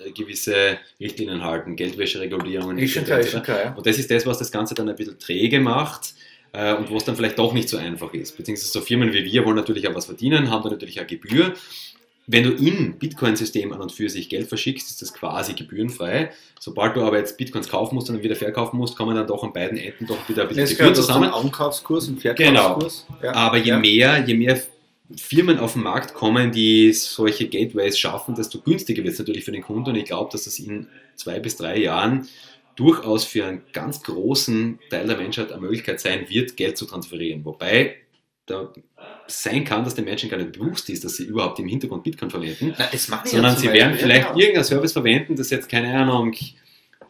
äh, 0.05 0.11
gewisse 0.11 0.77
Richtlinien 0.99 1.43
halten, 1.43 1.75
Geldwäscheregulierungen. 1.75 2.77
Ist 2.77 2.91
schon 2.93 3.03
etc. 3.03 3.07
klar, 3.09 3.19
ist 3.19 3.31
schon 3.31 3.43
klar, 3.43 3.63
ja. 3.63 3.73
Und 3.73 3.85
das 3.85 3.97
ist 3.99 4.09
das, 4.11 4.25
was 4.25 4.37
das 4.39 4.51
Ganze 4.51 4.75
dann 4.75 4.89
ein 4.89 4.95
bisschen 4.95 5.19
träge 5.19 5.59
macht 5.59 6.13
äh, 6.51 6.73
und 6.73 6.89
wo 6.89 6.97
es 6.97 7.05
dann 7.05 7.15
vielleicht 7.15 7.39
doch 7.39 7.53
nicht 7.53 7.69
so 7.69 7.77
einfach 7.77 8.13
ist. 8.13 8.35
Beziehungsweise 8.37 8.71
so 8.71 8.81
Firmen 8.81 9.13
wie 9.13 9.23
wir 9.25 9.45
wollen 9.45 9.55
natürlich 9.55 9.87
auch 9.87 9.95
was 9.95 10.05
verdienen, 10.05 10.49
haben 10.49 10.63
da 10.63 10.69
natürlich 10.69 10.99
auch 11.01 11.07
Gebühr. 11.07 11.53
Wenn 12.25 12.43
du 12.43 12.51
im 12.51 12.97
Bitcoin-System 12.99 13.73
an 13.73 13.81
und 13.81 13.91
für 13.91 14.09
sich 14.09 14.29
Geld 14.29 14.47
verschickst, 14.47 14.89
ist 14.89 15.01
das 15.01 15.13
quasi 15.13 15.53
gebührenfrei. 15.53 16.31
Sobald 16.59 16.95
du 16.95 17.01
aber 17.01 17.17
jetzt 17.17 17.37
Bitcoins 17.37 17.67
kaufen 17.67 17.95
musst 17.95 18.09
und 18.09 18.15
dann 18.15 18.23
wieder 18.23 18.37
verkaufen 18.37 18.77
musst, 18.77 18.95
kommen 18.95 19.15
dann 19.15 19.27
doch 19.27 19.43
an 19.43 19.51
beiden 19.51 19.77
Enden 19.77 20.07
doch 20.07 20.29
wieder 20.29 20.43
ein 20.43 20.47
bisschen 20.47 20.63
Das 20.63 20.69
Gebühren 20.69 20.93
gehört 20.93 21.05
zusammen. 21.05 21.29
Ankaufskurs 21.29 22.07
und 22.07 22.21
Verkaufskurs. 22.21 23.05
Ja. 23.21 23.33
Aber 23.33 23.57
je 23.57 23.69
ja. 23.69 23.77
mehr, 23.77 24.23
je 24.25 24.35
mehr 24.35 24.61
Firmen 25.17 25.59
auf 25.59 25.73
den 25.73 25.83
Markt 25.83 26.13
kommen, 26.13 26.53
die 26.53 26.93
solche 26.93 27.47
Gateways 27.47 27.99
schaffen, 27.99 28.35
desto 28.35 28.59
günstiger 28.61 29.03
wird 29.03 29.13
es 29.13 29.19
natürlich 29.19 29.43
für 29.43 29.51
den 29.51 29.61
Kunden. 29.61 29.89
Und 29.89 29.95
ich 29.97 30.05
glaube, 30.05 30.31
dass 30.31 30.45
das 30.45 30.59
in 30.59 30.87
zwei 31.15 31.39
bis 31.39 31.57
drei 31.57 31.77
Jahren 31.77 32.27
durchaus 32.75 33.25
für 33.25 33.45
einen 33.45 33.61
ganz 33.73 34.01
großen 34.01 34.79
Teil 34.89 35.07
der 35.07 35.17
Menschheit 35.17 35.51
eine 35.51 35.61
Möglichkeit 35.61 35.99
sein 35.99 36.29
wird, 36.29 36.57
Geld 36.57 36.77
zu 36.77 36.85
transferieren. 36.85 37.43
Wobei 37.45 37.97
da 38.45 38.73
sein 39.27 39.63
kann, 39.63 39.83
dass 39.83 39.95
den 39.95 40.05
Menschen 40.05 40.29
gar 40.29 40.37
nicht 40.37 40.51
bewusst 40.51 40.89
ist, 40.89 41.05
dass 41.05 41.15
sie 41.15 41.25
überhaupt 41.25 41.59
im 41.59 41.67
Hintergrund 41.67 42.03
Bitcoin 42.03 42.29
verwenden, 42.29 42.75
Na, 42.77 42.89
sondern 43.23 43.53
ja 43.53 43.59
sie 43.59 43.71
werden 43.71 43.95
vielleicht 43.95 44.29
ja, 44.29 44.35
irgendein 44.35 44.63
Service 44.63 44.91
verwenden, 44.91 45.35
das 45.35 45.49
jetzt 45.49 45.69
keine 45.69 45.95
Ahnung 45.97 46.33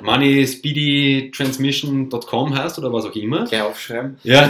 moneyspeedytransmission.com 0.04 2.58
heißt 2.58 2.78
oder 2.80 2.92
was 2.94 3.06
auch 3.06 3.16
immer. 3.16 3.46
Gleich 3.46 3.62
aufschreiben. 3.62 4.18
Ja, 4.24 4.50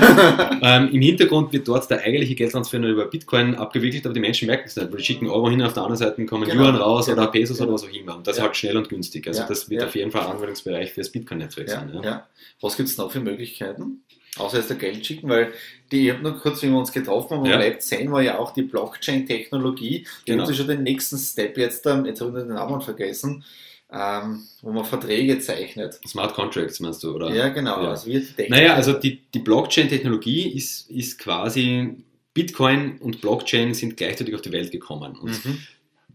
ähm, 0.62 0.90
im 0.92 1.02
Hintergrund 1.02 1.52
wird 1.54 1.68
dort 1.68 1.90
der 1.90 2.02
eigentliche 2.02 2.36
Geldtransfer 2.36 2.78
nur 2.80 2.90
über 2.92 3.06
Bitcoin 3.06 3.56
abgewickelt, 3.56 4.06
aber 4.06 4.14
die 4.14 4.20
Menschen 4.20 4.48
merken 4.48 4.64
es 4.68 4.76
nicht, 4.76 4.90
weil 4.92 4.98
die 4.98 5.04
schicken 5.04 5.28
Euro 5.30 5.50
hin, 5.50 5.62
auf 5.62 5.74
der 5.74 5.84
anderen 5.84 5.98
Seite 6.00 6.26
kommen 6.26 6.50
Genau, 6.50 6.64
Yuan 6.64 6.76
raus 6.76 7.06
genau, 7.08 7.22
oder 7.24 7.32
Pesos 7.32 7.58
genau. 7.58 7.70
oder 7.70 7.76
was 7.82 7.90
auch 7.90 7.94
immer. 7.94 8.18
Und 8.18 8.28
das 8.28 8.38
Ja. 8.38 8.44
halt 8.44 8.56
schnell 8.58 8.78
und 8.78 8.90
günstig. 8.90 9.28
Also 9.28 9.42
Ja, 9.42 9.48
das 9.48 9.70
wird 9.70 9.82
ja. 9.82 9.88
auf 9.88 9.96
jeden 9.96 10.12
Fall 10.12 10.28
Anwendungsbereich 10.28 10.92
für 10.92 11.02
das 11.02 11.12
Bitcoin-Netzwerk 11.12 11.68
Ja, 11.70 11.76
sein. 11.76 12.00
ja. 12.04 12.28
Was 12.62 12.78
gibt 12.78 12.90
es 12.90 12.98
noch 12.98 13.12
für 13.12 13.20
Möglichkeiten? 13.20 14.04
Außer 14.38 14.58
jetzt 14.58 14.70
der 14.72 14.78
Geld 14.78 15.06
schicken, 15.06 15.30
weil 15.30 15.54
die, 15.92 16.08
ich 16.08 16.14
habe 16.14 16.24
nur 16.24 16.36
kurz, 16.40 16.64
wie 16.64 16.68
wir 16.70 16.78
uns 16.78 16.92
getroffen 16.92 17.38
haben, 17.38 17.46
Ja. 17.46 17.60
Lab 17.60 17.80
10 17.80 18.12
war 18.12 18.24
ja 18.24 18.40
auch 18.40 18.52
die 18.52 18.64
Blockchain-Technologie. 18.64 20.08
Die 20.28 20.32
Genau. 20.32 20.52
schon 20.52 20.68
den 20.68 20.82
nächsten 20.82 21.20
Step 21.20 21.56
jetzt, 21.58 21.86
ähm, 21.86 22.06
jetzt 22.06 22.20
habe 22.22 22.32
ich 22.40 22.46
den 22.46 22.56
Namen 22.56 22.82
vergessen, 22.82 23.44
ähm, 23.94 24.40
wo 24.62 24.72
man 24.72 24.86
Verträge 24.86 25.38
zeichnet. 25.40 26.00
Smart 26.08 26.34
Contracts 26.34 26.80
meinst 26.80 27.04
du, 27.04 27.14
oder? 27.16 27.34
Ja, 27.34 27.50
genau. 27.50 27.84
Ja. 27.84 27.90
Also 27.92 28.10
Naja, 28.50 28.74
also 28.74 28.94
die, 28.94 29.22
die 29.34 29.40
Blockchain-Technologie 29.40 30.50
ist, 30.50 30.90
ist 30.90 31.20
quasi, 31.20 31.98
Bitcoin 32.34 32.98
und 33.00 33.22
Blockchain 33.22 33.74
sind 33.76 33.96
gleichzeitig 33.98 34.34
auf 34.34 34.42
die 34.42 34.52
Welt 34.52 34.72
gekommen. 34.72 35.16
Und 35.16 35.46
Mhm. 35.46 35.60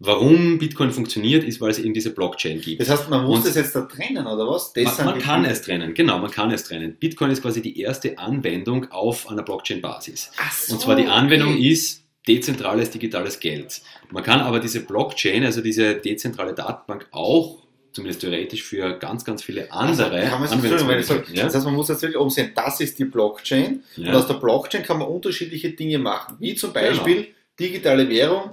warum 0.00 0.58
Bitcoin 0.58 0.90
funktioniert, 0.90 1.44
ist, 1.44 1.60
weil 1.60 1.70
es 1.70 1.78
eben 1.78 1.94
diese 1.94 2.10
Blockchain 2.10 2.60
gibt. 2.60 2.80
Das 2.80 2.90
heißt, 2.90 3.08
man 3.10 3.24
muss 3.24 3.38
Und- 3.38 3.46
das 3.46 3.54
jetzt 3.54 3.74
da 3.76 3.82
trennen, 3.82 4.26
oder 4.26 4.48
was? 4.48 4.72
Das 4.72 4.96
Man, 4.98 5.06
man 5.06 5.18
kann 5.20 5.44
es 5.44 5.62
trennen, 5.62 5.94
genau, 5.94 6.18
man 6.18 6.30
kann 6.32 6.50
es 6.50 6.64
trennen. 6.64 6.96
Bitcoin 6.98 7.30
ist 7.30 7.42
quasi 7.42 7.62
die 7.62 7.80
erste 7.80 8.18
Anwendung 8.18 8.90
auf 8.90 9.28
einer 9.30 9.42
Blockchain-Basis. 9.44 10.32
So, 10.66 10.74
Und 10.74 10.80
zwar 10.80 10.96
die 10.96 11.06
Anwendung 11.06 11.54
okay. 11.54 11.68
ist 11.68 12.02
dezentrales 12.26 12.90
digitales 12.90 13.40
Geld. 13.40 13.80
Man 14.10 14.22
kann 14.22 14.40
aber 14.40 14.60
diese 14.60 14.80
Blockchain, 14.80 15.44
also 15.44 15.60
diese 15.62 15.94
dezentrale 15.94 16.52
Datenbank 16.54 17.08
auch, 17.12 17.62
zumindest 17.92 18.20
theoretisch, 18.20 18.62
für 18.62 18.98
ganz, 18.98 19.24
ganz 19.24 19.42
viele 19.42 19.70
andere 19.72 20.10
Also, 20.10 20.28
kann 20.30 20.40
man 20.40 20.48
sich 20.48 20.58
Entschuldigung, 20.58 20.88
wenn 20.88 21.00
ich 21.00 21.06
sage, 21.06 21.20
Anwendungsmöglichkeiten. 21.20 21.46
Das 21.46 21.54
heißt, 21.54 21.64
man 21.64 21.74
muss 21.74 21.88
jetzt 21.88 22.02
wirklich 22.02 22.16
umsehen, 22.20 22.52
das 22.54 22.80
ist 22.80 22.98
die 22.98 23.04
Blockchain. 23.04 23.82
Ja? 23.96 24.08
Und 24.10 24.14
aus 24.16 24.28
Ja? 24.28 24.34
der 24.34 24.40
Blockchain 24.40 24.82
kann 24.82 24.98
man 24.98 25.08
unterschiedliche 25.08 25.70
Dinge 25.70 25.98
machen. 25.98 26.36
Wie 26.38 26.54
zum 26.54 26.72
Beispiel 26.72 27.28
digitale 27.58 28.08
Währung, 28.08 28.50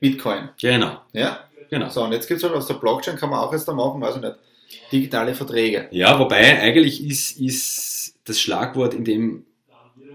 Bitcoin. 0.00 0.50
Genau, 0.60 1.00
Ja? 1.12 1.48
genau. 1.70 1.88
So, 1.88 2.02
und 2.04 2.12
jetzt 2.12 2.28
gibt 2.28 2.38
es 2.38 2.44
halt 2.44 2.54
aus 2.54 2.66
der 2.66 2.74
Blockchain 2.74 3.16
kann 3.16 3.30
man 3.30 3.40
auch 3.40 3.52
jetzt 3.52 3.66
da 3.66 3.72
machen, 3.72 4.00
weiß 4.00 4.16
ich 4.16 4.22
nicht, 4.22 4.36
digitale 4.92 5.34
Verträge. 5.34 5.88
Ja, 5.90 6.18
wobei 6.18 6.60
eigentlich 6.60 7.04
ist, 7.04 7.40
ist 7.40 8.14
das 8.24 8.40
Schlagwort 8.40 8.94
in 8.94 9.04
dem 9.04 9.46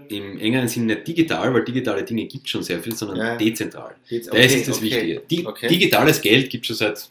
im 0.08 0.38
engeren 0.38 0.66
Sinne 0.66 0.94
nicht 0.94 1.06
digital, 1.06 1.54
weil 1.54 1.62
digitale 1.64 2.02
Dinge 2.02 2.24
gibt 2.26 2.46
es 2.46 2.50
schon 2.50 2.64
sehr 2.64 2.80
viel, 2.80 2.96
sondern 2.96 3.16
Ja. 3.18 3.36
dezentral. 3.36 3.94
Jetzt- 4.08 4.26
Das 4.26 4.34
okay, 4.34 4.44
ist 4.46 4.68
das 4.68 4.76
okay, 4.78 4.84
Wichtige. 4.86 5.22
Di 5.30 5.46
okay. 5.46 5.68
Digitales 5.68 6.20
Geld 6.20 6.50
gibt 6.50 6.64
es 6.64 6.66
schon 6.66 6.76
seit 6.76 7.08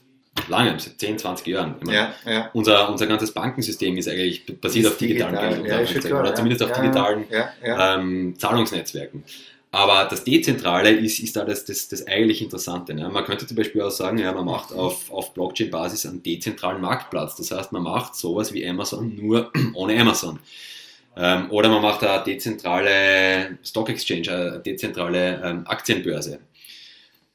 langem, 0.48 0.80
seit 0.80 1.00
10, 1.00 1.18
20 1.20 1.48
Jahren. 1.48 1.76
Meine, 1.84 1.98
Ja, 1.98 2.13
ja. 2.26 2.50
unser, 2.54 2.89
unser 2.89 3.08
ganzes 3.08 3.32
Bankensystem 3.32 3.98
ist 3.98 4.08
eigentlich 4.08 4.46
basiert 4.60 4.86
Ist 4.86 4.92
auf 4.94 4.98
digitalen 4.98 5.36
digital, 5.36 5.86
Geld- 5.86 6.04
ja, 6.06 6.20
oder 6.20 6.36
zumindest 6.36 6.63
auf 6.63 6.72
digitalen 6.72 7.26
ähm, 7.63 8.36
Zahlungsnetzwerken. 8.38 9.24
Aber 9.72 10.08
das 10.10 10.24
Dezentrale 10.24 10.89
ist, 10.89 11.20
ist 11.20 11.36
da 11.36 11.46
das, 11.46 11.63
das, 11.65 11.88
das 11.89 12.08
eigentlich 12.08 12.42
Interessante. 12.42 12.94
Ne? 12.96 13.08
Man 13.10 13.24
könnte 13.24 13.46
zum 13.46 13.56
Beispiel 13.56 13.84
auch 13.84 13.92
sagen, 13.92 14.18
ja, 14.18 14.32
man 14.32 14.46
macht 14.46 14.74
auf, 14.74 15.12
auf 15.12 15.34
Blockchain-Basis 15.36 16.08
einen 16.08 16.24
dezentralen 16.24 16.82
Marktplatz. 16.82 17.36
Das 17.36 17.52
heißt, 17.52 17.72
man 17.72 17.84
macht 17.84 18.15
sowas 18.15 18.52
wie 18.52 18.68
Amazon 18.68 19.15
nur 19.15 19.52
ohne 19.76 20.00
Amazon. 20.02 20.39
Ähm, 21.15 21.52
oder 21.52 21.70
man 21.70 21.84
macht 21.84 22.04
eine 22.04 22.24
dezentrale 22.24 23.60
Stock 23.63 23.89
Exchange, 23.89 24.32
eine 24.32 24.60
dezentrale 24.60 25.42
ähm, 25.44 25.68
Aktienbörse. 25.68 26.39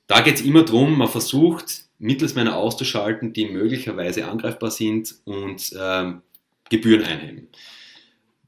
Da 0.08 0.20
geht 0.20 0.34
es 0.36 0.42
immer 0.42 0.64
darum, 0.64 0.98
man 0.98 1.08
versucht, 1.08 1.83
Mittelsmänner 1.98 2.56
auszuschalten, 2.56 3.32
die 3.32 3.46
möglicherweise 3.46 4.26
angreifbar 4.26 4.70
sind 4.70 5.14
und 5.24 5.74
ähm, 5.80 6.22
Gebühren 6.70 7.04
einheben. 7.04 7.48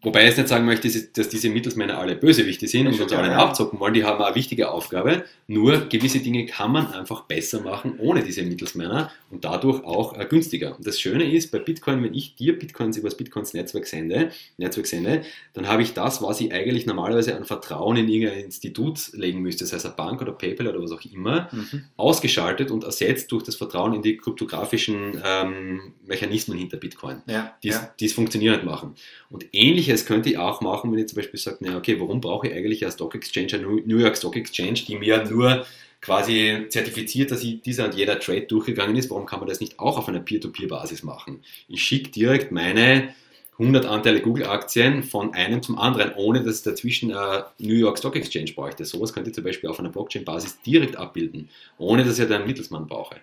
Wobei 0.07 0.21
ich 0.21 0.27
jetzt 0.29 0.37
nicht 0.37 0.49
sagen 0.49 0.65
möchte, 0.67 0.89
dass- 0.89 1.29
diese 1.31 1.49
Mittelsmänner 1.51 1.99
alle 1.99 2.15
Bösewichte 2.15 2.69
sind 2.69 2.87
und 2.87 3.01
uns 3.01 3.13
alle 3.13 3.27
ja. 3.33 3.39
abzocken 3.39 3.81
wollen, 3.81 3.93
die 3.93 4.05
haben 4.05 4.23
eine 4.23 4.37
wichtige 4.37 4.71
Aufgabe. 4.71 5.25
Nur 5.49 5.89
gewisse 5.89 6.21
Dinge 6.21 6.47
kann 6.47 6.71
man 6.71 6.87
einfach 6.93 7.23
besser 7.25 7.61
machen 7.61 7.97
ohne 7.99 8.23
diese 8.23 8.43
Mittelsmänner 8.45 9.11
und 9.31 9.45
dadurch 9.45 9.83
auch 9.85 10.17
äh, 10.17 10.25
günstiger. 10.25 10.77
Und 10.77 10.87
das 10.87 11.01
Schöne 11.01 11.25
ist, 11.33 11.51
bei 11.51 11.59
Bitcoin, 11.59 12.05
wenn 12.05 12.15
ich 12.15 12.37
dir 12.37 12.57
Bitcoins 12.57 12.97
über 12.97 13.09
das 13.09 13.17
Bitcoins 13.17 13.53
Netzwerk 13.53 13.87
sende, 13.89 14.31
Netzwerk 14.59 14.87
sende, 14.87 15.23
dann 15.55 15.67
habe 15.67 15.83
ich 15.83 15.93
das, 15.93 16.23
was 16.23 16.41
ich 16.41 16.53
eigentlich 16.53 16.87
normalerweise 16.87 17.37
an 17.37 17.45
Vertrauen 17.45 17.97
in 17.97 18.09
irgendein 18.09 18.45
Institut 18.45 19.13
legen 19.13 19.41
müsste, 19.41 19.67
sei 19.67 19.79
es 19.79 19.85
eine 19.87 19.95
Bank 19.95 20.23
oder 20.23 20.31
PayPal 20.33 20.69
oder 20.69 20.81
was 20.81 20.93
auch 20.93 21.03
immer, 21.13 21.49
Mhm. 21.51 21.83
ausgeschaltet 21.97 22.71
und 22.71 22.85
ersetzt 22.85 23.33
durch 23.33 23.43
das 23.43 23.57
Vertrauen 23.57 23.93
in 23.95 24.03
die 24.03 24.17
kryptografischen 24.19 25.21
ähm, 25.25 25.81
Mechanismen 26.07 26.57
hinter 26.59 26.77
Bitcoin 26.77 27.23
Ja, 27.27 27.57
die 27.65 27.71
es 27.71 27.75
ja. 27.77 27.93
es 28.01 28.13
funktionierend 28.13 28.65
machen. 28.65 28.95
Und 29.31 29.47
ähnliches 29.53 29.96
könnte 30.05 30.29
ich 30.29 30.39
auch 30.39 30.61
machen, 30.61 30.93
wenn 30.93 30.99
ich 30.99 31.09
zum 31.09 31.17
Beispiel 31.17 31.41
sage, 31.41 31.59
na 31.61 31.77
okay, 31.77 31.99
warum 31.99 32.21
brauche 32.21 32.49
ich 32.49 32.55
eigentlich 32.55 32.85
eine 32.85 32.93
Stock 32.93 33.15
Exchange, 33.15 33.55
eine 33.55 33.67
New 33.67 33.99
York 33.99 34.17
Stock 34.17 34.37
Exchange, 34.37 34.81
die 34.87 34.97
mir 34.97 35.25
nur 35.25 35.65
quasi 36.01 36.67
zertifiziert, 36.69 37.31
dass 37.31 37.43
ich 37.43 37.63
dieser 37.63 37.87
und 37.87 37.95
jeder 37.95 38.21
Trade 38.21 38.43
durchgegangen 38.43 38.97
ist, 38.97 39.11
warum 39.11 39.27
kann 39.27 39.41
man 39.41 39.49
das 39.49 39.61
nicht 39.61 39.79
auch 39.79 39.97
auf 39.97 40.09
einer 40.09 40.21
Peer-to-Peer-Basis 40.21 41.03
machen? 41.03 41.41
Ich 41.69 41.83
schicke 41.83 42.11
direkt 42.11 42.53
meine 42.53 43.15
100 43.59 43.87
Anteile 43.87 44.21
Google-Aktien 44.21 45.03
von 45.03 45.33
einem 45.33 45.63
zum 45.63 45.79
anderen, 45.79 46.13
ohne 46.15 46.43
dass 46.43 46.57
es 46.57 46.63
dazwischen 46.63 47.13
eine 47.13 47.47
New 47.59 47.75
York 47.75 47.99
Stock 47.99 48.15
Exchange 48.15 48.53
bräuchte. 48.55 48.85
Sowas 48.85 49.13
könnte 49.15 49.31
ich 49.31 49.35
zum 49.35 49.45
Beispiel 49.45 49.71
auf 49.71 49.81
einer 49.81 49.89
Blockchain-Basis 49.89 50.61
direkt 50.61 50.97
abbilden, 50.97 51.49
ohne 51.79 52.05
dass 52.05 52.19
ich 52.19 52.29
da 52.29 52.37
einen 52.37 52.47
Mittelsmann 52.47 52.87
brauche. 52.87 53.17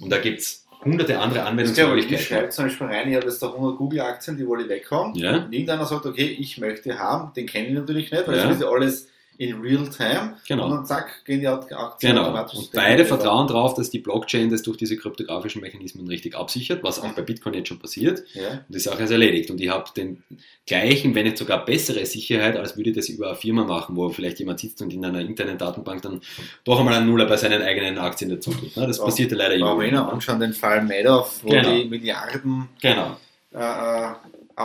Und 0.00 0.10
da 0.10 0.18
gibt 0.18 0.40
es 0.40 0.64
hunderte 0.84 1.18
andere 1.18 1.40
Ich 1.40 1.44
glaube, 1.44 1.48
ich 1.48 1.48
Anwendungsmöglichkeiten. 1.48 2.24
schreibe 2.26 2.48
zum 2.50 2.64
Beispiel 2.66 2.86
rein, 2.86 3.08
ich 3.10 3.16
habe 3.16 3.26
jetzt 3.26 3.42
da 3.42 3.48
100 3.48 3.76
Google-Aktien, 3.76 4.36
die 4.36 4.46
wollte 4.46 4.64
ich 4.64 4.70
weghaben. 4.70 5.14
Ja. 5.14 5.36
Und 5.44 5.52
irgendeiner 5.52 5.84
sagt, 5.86 6.06
okay, 6.06 6.36
ich 6.38 6.58
möchte 6.58 6.98
haben, 6.98 7.32
den 7.34 7.46
kenne 7.46 7.68
ich 7.68 7.74
natürlich 7.74 8.10
nicht, 8.10 8.26
weil 8.26 8.36
Ja. 8.36 8.44
das 8.46 8.56
ist 8.56 8.62
ja 8.62 8.68
alles 8.68 9.08
in 9.40 9.58
real 9.62 9.88
time. 9.88 10.36
Genau. 10.46 10.66
Und 10.66 10.70
dann 10.72 10.84
zack, 10.86 11.24
gehen 11.24 11.40
die 11.40 11.48
Aktien 11.48 11.78
Genau. 11.98 12.24
automatisch. 12.24 12.58
Und 12.58 12.72
beide 12.72 13.06
vertrauen 13.06 13.46
darauf, 13.46 13.72
dass 13.72 13.88
die 13.88 13.98
Blockchain 13.98 14.50
das 14.50 14.60
durch 14.60 14.76
diese 14.76 14.98
kryptografischen 14.98 15.62
Mechanismen 15.62 16.06
richtig 16.08 16.36
absichert, 16.36 16.84
was 16.84 17.00
auch 17.00 17.10
bei 17.14 17.22
Bitcoin 17.22 17.54
jetzt 17.54 17.68
schon 17.68 17.78
passiert. 17.78 18.22
Ja. 18.34 18.50
Und 18.50 18.64
die 18.68 18.78
Sache 18.78 19.02
ist 19.02 19.10
erledigt. 19.10 19.50
Und 19.50 19.58
ich 19.58 19.70
habe 19.70 19.88
den 19.96 20.22
gleichen, 20.66 21.14
wenn 21.14 21.24
nicht 21.24 21.38
sogar 21.38 21.64
bessere 21.64 22.04
Sicherheit, 22.04 22.58
als 22.58 22.76
würde 22.76 22.90
ich 22.90 22.96
das 22.96 23.08
über 23.08 23.28
eine 23.28 23.36
Firma 23.36 23.64
machen, 23.64 23.96
wo 23.96 24.10
vielleicht 24.10 24.40
jemand 24.40 24.60
sitzt 24.60 24.82
und 24.82 24.92
in 24.92 25.02
einer 25.06 25.20
internen 25.20 25.56
Datenbank 25.56 26.02
dann 26.02 26.20
doch 26.64 26.78
einmal 26.78 26.92
einen 26.92 27.06
Nuller 27.06 27.24
bei 27.24 27.38
seinen 27.38 27.62
eigenen 27.62 27.96
Aktien 27.96 28.28
dazu 28.28 28.50
tut. 28.52 28.76
ne? 28.76 28.86
Das 28.86 28.98
Ja. 28.98 29.04
passiert 29.06 29.30
ja 29.32 29.38
leider 29.38 29.58
Brauchen 29.58 29.80
wir 29.80 29.86
eh 29.86 29.88
immer. 29.88 30.02
noch 30.04 30.12
anschauen, 30.12 30.40
den 30.40 30.52
Fall 30.52 30.82
Madoff, 30.84 31.40
wo 31.42 31.48
Genau. 31.48 31.74
die 31.76 31.84
Milliarden 31.88 32.68
Genau, 32.82 33.16
äh, 33.54 33.58
äh, 33.58 34.12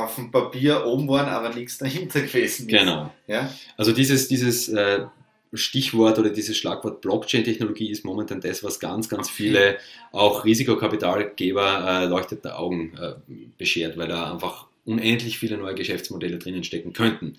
auf 0.03 0.15
dem 0.15 0.31
Papier 0.31 0.85
oben 0.85 1.07
waren, 1.07 1.27
aber 1.29 1.49
nichts 1.53 1.77
dahinter 1.77 2.21
gewesen 2.21 2.67
ist. 2.67 2.79
genau. 2.79 3.11
Ja? 3.27 3.49
Also 3.77 3.91
dieses, 3.91 4.27
dieses 4.27 4.69
äh, 4.69 5.05
Stichwort 5.53 6.19
oder 6.19 6.29
dieses 6.29 6.57
Schlagwort 6.57 7.01
Blockchain-Technologie 7.01 7.89
ist 7.89 8.03
momentan 8.03 8.41
das, 8.41 8.63
was 8.63 8.79
ganz, 8.79 9.07
ganz 9.09 9.29
viele 9.29 9.77
auch 10.11 10.43
Risikokapitalgeber 10.43 12.01
äh, 12.03 12.05
leuchtende 12.05 12.57
Augen 12.57 12.93
äh, 13.01 13.13
beschert, 13.57 13.97
weil 13.97 14.07
da 14.07 14.31
einfach 14.31 14.65
unendlich 14.85 15.39
viele 15.39 15.57
neue 15.57 15.73
Geschäftsmodelle 15.75 16.37
drinnen 16.37 16.63
stecken 16.63 16.93
könnten. 16.93 17.35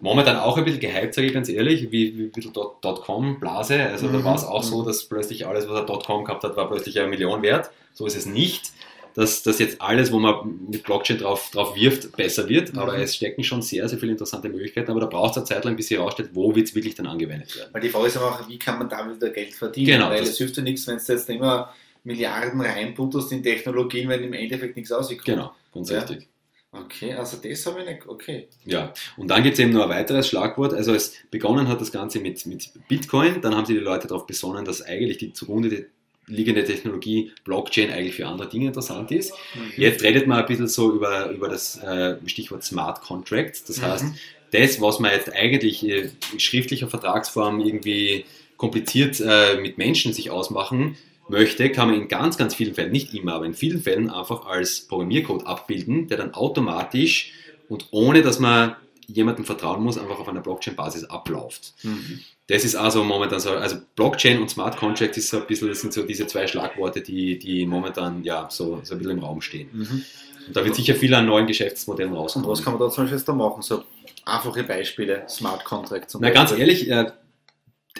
Momentan 0.00 0.36
auch 0.36 0.58
ein 0.58 0.64
bisschen 0.64 0.80
gehypt, 0.80 1.14
sage 1.14 1.26
ich 1.28 1.32
ganz 1.34 1.48
ehrlich, 1.48 1.90
wie, 1.90 2.16
wie 2.18 2.22
ein 2.24 2.32
bisschen 2.32 2.52
Dot- 2.52 2.84
Dotcom-Blase. 2.84 3.82
Also 3.84 4.08
da 4.08 4.18
Mhm. 4.18 4.24
war 4.24 4.34
es 4.34 4.44
auch 4.44 4.62
so, 4.62 4.82
Mhm. 4.82 4.86
dass 4.86 5.04
plötzlich 5.04 5.46
alles, 5.46 5.68
was 5.68 5.74
er 5.80 5.86
Dotcom 5.86 6.24
gehabt 6.24 6.44
hat, 6.44 6.56
war 6.56 6.68
plötzlich 6.68 6.98
eine 6.98 7.08
Million 7.08 7.42
wert. 7.42 7.70
So 7.94 8.06
ist 8.06 8.16
es 8.16 8.26
nicht. 8.26 8.72
Dass, 9.16 9.42
dass 9.42 9.58
jetzt 9.58 9.80
alles, 9.80 10.12
wo 10.12 10.18
man 10.18 10.66
mit 10.70 10.82
Blockchain 10.84 11.16
drauf, 11.18 11.50
drauf 11.50 11.74
wirft, 11.74 12.14
besser 12.16 12.48
wird. 12.48 12.74
Mhm. 12.74 12.78
Aber 12.78 12.98
es 12.98 13.16
stecken 13.16 13.42
schon 13.42 13.62
sehr, 13.62 13.88
sehr 13.88 13.98
viele 13.98 14.12
interessante 14.12 14.48
Möglichkeiten. 14.48 14.90
Aber 14.90 15.00
da 15.00 15.06
braucht 15.06 15.32
es 15.32 15.36
eine 15.38 15.46
Zeit 15.46 15.64
lang, 15.64 15.74
bis 15.74 15.88
sie 15.88 15.96
herausstellt, 15.96 16.30
wo 16.34 16.54
wird 16.54 16.68
es 16.68 16.74
wirklich 16.74 16.94
dann 16.94 17.06
angewendet 17.06 17.56
werden. 17.56 17.70
Weil 17.72 17.80
die 17.80 17.88
Frage 17.88 18.06
ist 18.08 18.16
aber 18.18 18.26
auch, 18.32 18.48
wie 18.48 18.58
kann 18.58 18.78
man 18.78 18.88
da 18.88 19.10
wieder 19.12 19.30
Geld 19.30 19.54
verdienen? 19.54 19.86
Genau, 19.86 20.10
Weil 20.10 20.20
das- 20.20 20.28
es 20.30 20.38
hilft 20.38 20.56
ja 20.58 20.62
nichts, 20.62 20.86
wenn 20.86 20.98
du 20.98 21.12
jetzt 21.12 21.30
immer 21.30 21.74
Milliarden 22.04 22.60
reinputterst 22.60 23.32
in 23.32 23.42
Technologien, 23.42 24.08
wenn 24.08 24.22
im 24.22 24.32
Endeffekt 24.34 24.76
nichts 24.76 24.92
rauskommt. 24.92 25.24
Genau, 25.24 25.52
ganz 25.72 25.90
Ja. 25.90 26.00
richtig. 26.00 26.28
Okay, 26.72 27.14
also 27.14 27.38
das 27.38 27.64
habe 27.64 27.80
ich 27.80 27.86
nicht. 27.86 28.06
Okay. 28.06 28.48
Ja, 28.66 28.92
und 29.16 29.28
dann 29.28 29.42
gibt 29.42 29.54
es 29.54 29.60
eben 29.60 29.72
noch 29.72 29.84
ein 29.84 29.88
weiteres 29.88 30.28
Schlagwort. 30.28 30.74
Also 30.74 30.92
es 30.92 31.14
begonnen 31.30 31.68
hat 31.68 31.80
das 31.80 31.90
Ganze 31.90 32.20
mit, 32.20 32.44
mit 32.44 32.70
Bitcoin, 32.86 33.40
dann 33.40 33.54
haben 33.56 33.64
sich 33.64 33.76
die 33.78 33.82
Leute 33.82 34.08
darauf 34.08 34.26
besonnen, 34.26 34.64
dass 34.66 34.82
eigentlich 34.82 35.16
die 35.16 35.32
zugrunde 35.32 35.86
liegende 36.26 36.64
Technologie 36.64 37.32
Blockchain 37.44 37.90
eigentlich 37.90 38.16
für 38.16 38.26
andere 38.26 38.48
Dinge 38.48 38.68
interessant 38.68 39.10
ist. 39.12 39.32
Jetzt 39.76 40.02
redet 40.02 40.26
man 40.26 40.40
ein 40.40 40.46
bisschen 40.46 40.68
so 40.68 40.92
über, 40.92 41.30
über 41.30 41.48
das 41.48 41.76
äh, 41.82 42.16
Stichwort 42.26 42.64
Smart 42.64 43.00
Contracts. 43.02 43.64
Das 43.64 43.78
Mhm. 43.78 43.82
heißt, 43.82 44.04
das, 44.52 44.80
was 44.80 44.98
man 45.00 45.12
jetzt 45.12 45.32
eigentlich 45.32 45.86
äh, 45.86 46.10
in 46.32 46.40
schriftlicher 46.40 46.88
Vertragsform 46.88 47.60
irgendwie 47.60 48.24
kompliziert 48.56 49.20
äh, 49.20 49.56
mit 49.60 49.78
Menschen 49.78 50.12
sich 50.12 50.30
ausmachen 50.30 50.96
möchte, 51.28 51.70
kann 51.70 51.90
man 51.90 52.00
in 52.00 52.08
ganz, 52.08 52.38
ganz 52.38 52.54
vielen 52.54 52.74
Fällen, 52.74 52.92
nicht 52.92 53.12
immer, 53.14 53.34
aber 53.34 53.44
in 53.46 53.54
vielen 53.54 53.82
Fällen 53.82 54.10
einfach 54.10 54.46
als 54.46 54.80
Programmiercode 54.82 55.46
abbilden, 55.46 56.08
der 56.08 56.18
dann 56.18 56.34
automatisch 56.34 57.32
und 57.68 57.88
ohne, 57.90 58.22
dass 58.22 58.38
man 58.38 58.76
jemandem 59.06 59.44
vertrauen 59.44 59.82
muss, 59.82 59.98
einfach 59.98 60.18
auf 60.18 60.28
einer 60.28 60.40
Blockchain-Basis 60.40 61.04
abläuft. 61.04 61.74
Mhm. 61.82 62.20
Das 62.48 62.64
ist 62.64 62.74
also 62.76 63.02
momentan 63.04 63.40
so, 63.40 63.50
also 63.50 63.76
Blockchain 63.96 64.40
und 64.40 64.50
Smart 64.50 64.76
Contract 64.76 65.16
ist 65.16 65.28
so 65.28 65.38
ein 65.40 65.46
bisschen, 65.46 65.68
das 65.68 65.80
sind 65.80 65.92
so 65.92 66.02
diese 66.04 66.26
zwei 66.26 66.46
Schlagworte, 66.46 67.00
die, 67.00 67.38
die 67.38 67.66
momentan 67.66 68.22
ja 68.24 68.48
so, 68.50 68.80
so 68.84 68.94
ein 68.94 68.98
bisschen 68.98 69.18
im 69.18 69.24
Raum 69.24 69.40
stehen. 69.40 69.68
Mhm. 69.72 70.04
Und 70.48 70.56
da 70.56 70.64
wird 70.64 70.76
sicher 70.76 70.94
viel 70.94 71.12
an 71.14 71.26
neuen 71.26 71.46
Geschäftsmodellen 71.46 72.12
Und 72.12 72.18
rauskommen. 72.18 72.48
was 72.48 72.62
kann 72.62 72.74
man 72.74 72.80
da 72.80 72.88
zum 72.90 73.04
Beispiel 73.04 73.18
jetzt 73.18 73.28
da 73.28 73.32
machen? 73.32 73.62
So 73.62 73.82
einfache 74.24 74.62
Beispiele, 74.62 75.24
Smart 75.28 75.64
Contract 75.64 76.10
zum 76.10 76.20
Na, 76.20 76.30
ganz 76.30 76.50
Beispiel. 76.50 76.68
ehrlich, 76.68 76.90
äh, 76.90 77.10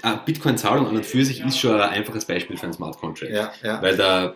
eine 0.03 0.21
Bitcoin-Zahlung 0.25 0.87
an 0.87 0.97
und 0.97 1.07
für 1.07 1.25
sich 1.25 1.41
ist 1.41 1.59
schon 1.59 1.75
ein 1.75 1.89
einfaches 1.91 2.25
Beispiel 2.27 2.57
für 2.57 2.67
ein 2.67 2.73
Smart 2.73 2.99
Contract. 2.99 3.33
Ja, 3.33 3.53
ja. 3.63 3.81
Weil 3.83 3.97
da, 3.97 4.35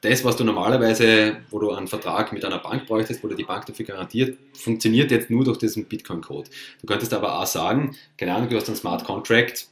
das, 0.00 0.24
was 0.24 0.36
du 0.36 0.44
normalerweise, 0.44 1.38
wo 1.50 1.58
du 1.58 1.70
einen 1.72 1.88
Vertrag 1.88 2.32
mit 2.32 2.44
einer 2.44 2.58
Bank 2.58 2.86
bräuchtest, 2.86 3.22
wo 3.24 3.28
dir 3.28 3.34
die 3.34 3.44
Bank 3.44 3.66
dafür 3.66 3.86
garantiert, 3.86 4.38
funktioniert 4.52 5.10
jetzt 5.10 5.30
nur 5.30 5.44
durch 5.44 5.58
diesen 5.58 5.86
Bitcoin-Code. 5.86 6.50
Du 6.80 6.86
könntest 6.86 7.12
aber 7.14 7.40
auch 7.40 7.46
sagen, 7.46 7.96
keine 8.16 8.34
Ahnung, 8.34 8.48
du 8.48 8.56
hast 8.56 8.68
einen 8.68 8.76
Smart 8.76 9.04
Contract, 9.04 9.66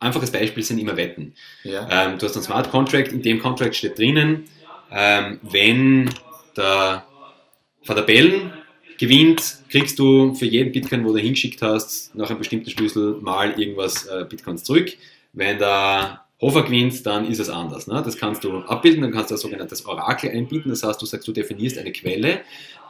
einfaches 0.00 0.30
Beispiel 0.30 0.62
sind 0.62 0.78
immer 0.78 0.96
Wetten. 0.96 1.34
ja. 1.62 1.88
Ähm, 1.90 2.18
du 2.18 2.26
hast 2.26 2.34
einen 2.34 2.44
Smart 2.44 2.70
Contract, 2.70 3.12
in 3.12 3.22
dem 3.22 3.40
Contract 3.40 3.76
steht 3.76 3.98
drinnen, 3.98 4.44
ähm, 4.90 5.38
wenn 5.42 6.10
der 6.56 7.04
Van 7.84 7.96
der 7.96 8.02
Bellen 8.02 8.52
gewinnt, 8.98 9.58
kriegst 9.70 9.98
du 9.98 10.34
für 10.34 10.44
jeden 10.44 10.72
Bitcoin, 10.72 11.04
wo 11.04 11.12
du 11.12 11.18
hingeschickt 11.18 11.62
hast, 11.62 12.14
nach 12.14 12.28
einem 12.28 12.38
bestimmten 12.38 12.70
Schlüssel 12.70 13.16
mal 13.20 13.58
irgendwas 13.58 14.06
äh, 14.06 14.26
Bitcoins 14.28 14.64
zurück. 14.64 14.92
Wenn 15.32 15.58
der 15.58 16.24
Hofer 16.40 16.62
gewinnt, 16.62 17.04
dann 17.06 17.26
ist 17.26 17.38
es 17.38 17.50
anders. 17.50 17.86
Ne? 17.86 18.02
Das 18.04 18.16
kannst 18.16 18.44
du 18.44 18.58
abbilden, 18.60 19.02
dann 19.02 19.12
kannst 19.12 19.30
du 19.30 19.34
ein 19.34 19.38
sogenanntes 19.38 19.84
Orakel 19.86 20.30
einbieten. 20.30 20.70
Das 20.70 20.82
heißt, 20.82 21.00
du 21.00 21.06
sagst, 21.06 21.28
du 21.28 21.32
definierst 21.32 21.78
eine 21.78 21.92
Quelle, 21.92 22.40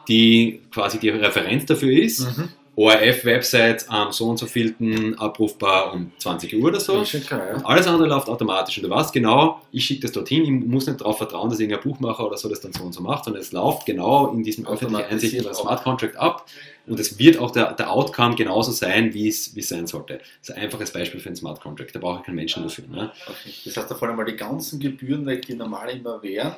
die 0.08 0.60
quasi 0.72 0.98
die 0.98 1.08
Referenz 1.08 1.66
dafür 1.66 1.92
ist. 1.92 2.20
Mhm. 2.20 2.48
ORF-Website 2.76 3.86
am 3.88 4.10
so 4.12 4.28
und 4.28 4.38
so 4.38 4.46
vielten 4.46 5.14
abrufbar 5.18 5.92
um 5.92 6.12
20 6.16 6.54
Uhr 6.56 6.68
oder 6.68 6.80
so. 6.80 7.02
Klar, 7.02 7.46
ja. 7.46 7.64
Alles 7.64 7.86
andere 7.86 8.08
läuft 8.08 8.28
automatisch. 8.28 8.78
Und 8.78 8.84
du 8.84 8.90
weißt 8.90 9.12
genau, 9.12 9.60
ich 9.70 9.84
schicke 9.84 10.02
das 10.02 10.12
dorthin, 10.12 10.44
ich 10.44 10.50
muss 10.50 10.86
nicht 10.86 11.00
darauf 11.00 11.18
vertrauen, 11.18 11.50
dass 11.50 11.60
irgendein 11.60 11.82
Buchmacher 11.82 12.26
oder 12.26 12.38
so 12.38 12.48
das 12.48 12.60
dann 12.60 12.72
so 12.72 12.84
und 12.84 12.94
so 12.94 13.02
macht, 13.02 13.24
sondern 13.24 13.42
es 13.42 13.52
läuft 13.52 13.84
genau 13.84 14.32
in 14.32 14.42
diesem 14.44 14.66
öffentlichen 14.66 15.10
Einsicht 15.10 15.34
über. 15.34 15.52
Smart 15.52 15.82
Contract 15.82 16.16
ab. 16.16 16.46
Und 16.90 17.00
es 17.00 17.18
wird 17.18 17.38
auch 17.38 17.50
der, 17.52 17.72
der 17.74 17.90
Outcome 17.92 18.34
genauso 18.34 18.72
sein, 18.72 19.14
wie 19.14 19.28
es, 19.28 19.52
sein 19.68 19.86
sollte. 19.86 20.18
Das 20.18 20.48
ist 20.48 20.50
ein 20.56 20.62
einfaches 20.62 20.92
Beispiel 20.92 21.20
für 21.20 21.28
einen 21.28 21.36
Smart 21.36 21.60
Contract. 21.60 21.94
Da 21.94 22.00
brauche 22.00 22.18
ich 22.20 22.26
keinen 22.26 22.34
Menschen 22.34 22.62
dafür. 22.64 22.84
Ne? 22.88 23.12
Okay. 23.26 23.52
Das 23.64 23.76
heißt, 23.76 23.90
da 23.90 23.94
fallen 23.94 24.16
mal 24.16 24.24
die 24.24 24.36
ganzen 24.36 24.80
Gebühren 24.80 25.24
weg, 25.24 25.46
die 25.46 25.54
normal 25.54 25.88
immer 25.90 26.22
wären. 26.22 26.56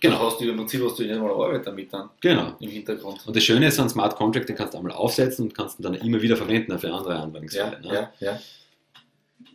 Genau. 0.00 0.18
Hast 0.26 0.40
du 0.40 0.44
im 0.50 0.56
Prinzip 0.56 0.82
hast 0.84 0.98
du 0.98 1.04
nicht 1.04 1.18
mal 1.18 1.30
Arbeit 1.30 1.66
damit 1.66 1.92
dann 1.92 2.10
Genau. 2.20 2.54
im 2.60 2.68
Hintergrund. 2.70 3.26
Und 3.26 3.34
das 3.34 3.42
Schöne 3.44 3.68
ist, 3.68 3.76
so 3.76 3.82
ein 3.82 3.88
Smart 3.88 4.14
Contract, 4.16 4.48
den 4.48 4.56
kannst 4.56 4.74
du 4.74 4.78
einmal 4.78 4.92
aufsetzen 4.92 5.46
und 5.46 5.54
kannst 5.54 5.78
ihn 5.80 5.84
dann 5.84 5.94
immer 5.94 6.20
wieder 6.20 6.36
verwenden 6.36 6.78
für 6.78 6.92
andere 6.92 7.14
Ja, 7.14 7.22
Anwendungsfälle. 7.22 7.80
ne? 7.80 7.94
ja, 7.94 8.12
ja. 8.20 8.40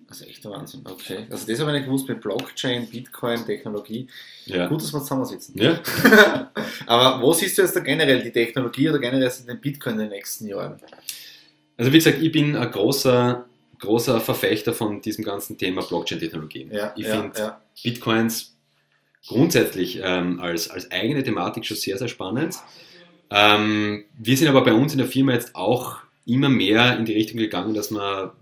Also 0.10 0.26
echt 0.26 0.44
der 0.44 0.52
Wahnsinn. 0.52 0.82
Okay. 0.90 1.26
Also 1.30 1.48
das 1.48 1.60
habe 1.60 1.72
ich 1.72 1.76
nicht 1.78 1.86
gewusst 1.86 2.10
mit 2.10 2.20
Blockchain, 2.20 2.86
Bitcoin, 2.90 3.46
Technologie. 3.46 4.08
Ja. 4.46 4.68
Gut, 4.68 4.82
dass 4.82 4.92
wir 4.92 5.00
zusammensitzen. 5.00 5.58
Ja. 5.58 5.80
Aber 6.86 7.22
wo 7.22 7.34
siehst 7.34 7.58
du 7.58 7.62
jetzt 7.62 7.76
da 7.76 7.80
generell 7.80 8.22
die 8.22 8.32
Technologie 8.32 8.90
oder 8.90 9.00
generell 9.00 9.32
den 9.48 9.62
Bitcoin 9.62 9.94
in 9.96 10.00
den 10.02 10.10
nächsten 10.10 10.48
Jahren? 10.48 10.78
Also 11.78 11.92
wie 11.92 11.98
gesagt, 11.98 12.22
ich 12.22 12.32
bin 12.32 12.56
ein 12.56 12.72
großer, 12.72 13.46
großer 13.80 14.22
Verfechter 14.22 14.74
von 14.74 15.02
diesem 15.02 15.24
ganzen 15.24 15.58
Thema 15.58 15.82
Blockchain-Technologie. 15.82 16.70
Ja, 16.72 16.94
ich 16.96 17.06
ja, 17.06 17.22
finde 17.22 17.40
ja. 17.40 17.62
Bitcoins 17.84 18.56
grundsätzlich 19.28 20.00
ähm, 20.04 20.40
als, 20.40 20.70
als 20.70 20.92
eigene 20.92 21.24
Thematik 21.24 21.66
schon 21.66 21.78
sehr, 21.78 21.98
sehr 21.98 22.08
spannend. 22.08 22.56
Ähm, 23.30 24.06
wir 24.18 24.38
sind 24.38 24.48
aber 24.48 24.64
bei 24.64 24.74
uns 24.74 24.92
in 24.92 24.98
der 24.98 25.08
Firma 25.08 25.34
jetzt 25.34 25.56
auch 25.56 25.98
immer 26.26 26.50
mehr 26.50 26.98
in 26.98 27.06
die 27.06 27.14
Richtung 27.14 27.38
gegangen, 27.38 27.74
dass 27.74 27.92
wir 27.92 28.34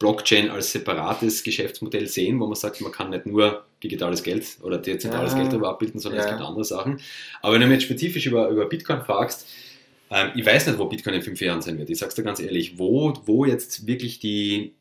Blockchain 0.00 0.50
als 0.50 0.72
separates 0.72 1.44
Geschäftsmodell 1.44 2.08
sehen, 2.08 2.40
wo 2.40 2.46
man 2.46 2.56
sagt, 2.56 2.80
man 2.80 2.90
kann 2.90 3.10
nicht 3.10 3.26
nur 3.26 3.64
digitales 3.82 4.22
Geld 4.24 4.46
oder 4.62 4.78
dezentrales 4.78 5.32
Ja. 5.34 5.38
Geld 5.38 5.52
darüber 5.52 5.68
abbilden, 5.68 6.00
sondern 6.00 6.20
es 6.20 6.26
Ja. 6.26 6.32
gibt 6.32 6.42
andere 6.44 6.64
Sachen. 6.64 7.00
Aber 7.42 7.54
wenn 7.54 7.60
du 7.60 7.66
mich 7.68 7.74
jetzt 7.76 7.84
spezifisch 7.84 8.26
über, 8.26 8.48
über 8.48 8.66
Bitcoin 8.68 9.02
fragst, 9.02 9.46
ähm, 10.10 10.30
ich 10.34 10.44
weiß 10.44 10.66
nicht, 10.66 10.78
wo 10.78 10.86
Bitcoin 10.86 11.14
in 11.14 11.22
fünf 11.22 11.40
Jahren 11.40 11.62
sein 11.62 11.78
wird. 11.78 11.88
Ich 11.90 11.98
sag's 11.98 12.16
dir 12.16 12.22
ganz 12.24 12.40
ehrlich, 12.40 12.78
wo, 12.78 13.12
wo 13.26 13.44
jetzt 13.44 13.86
wirklich 13.86 14.18
die, 14.18 14.72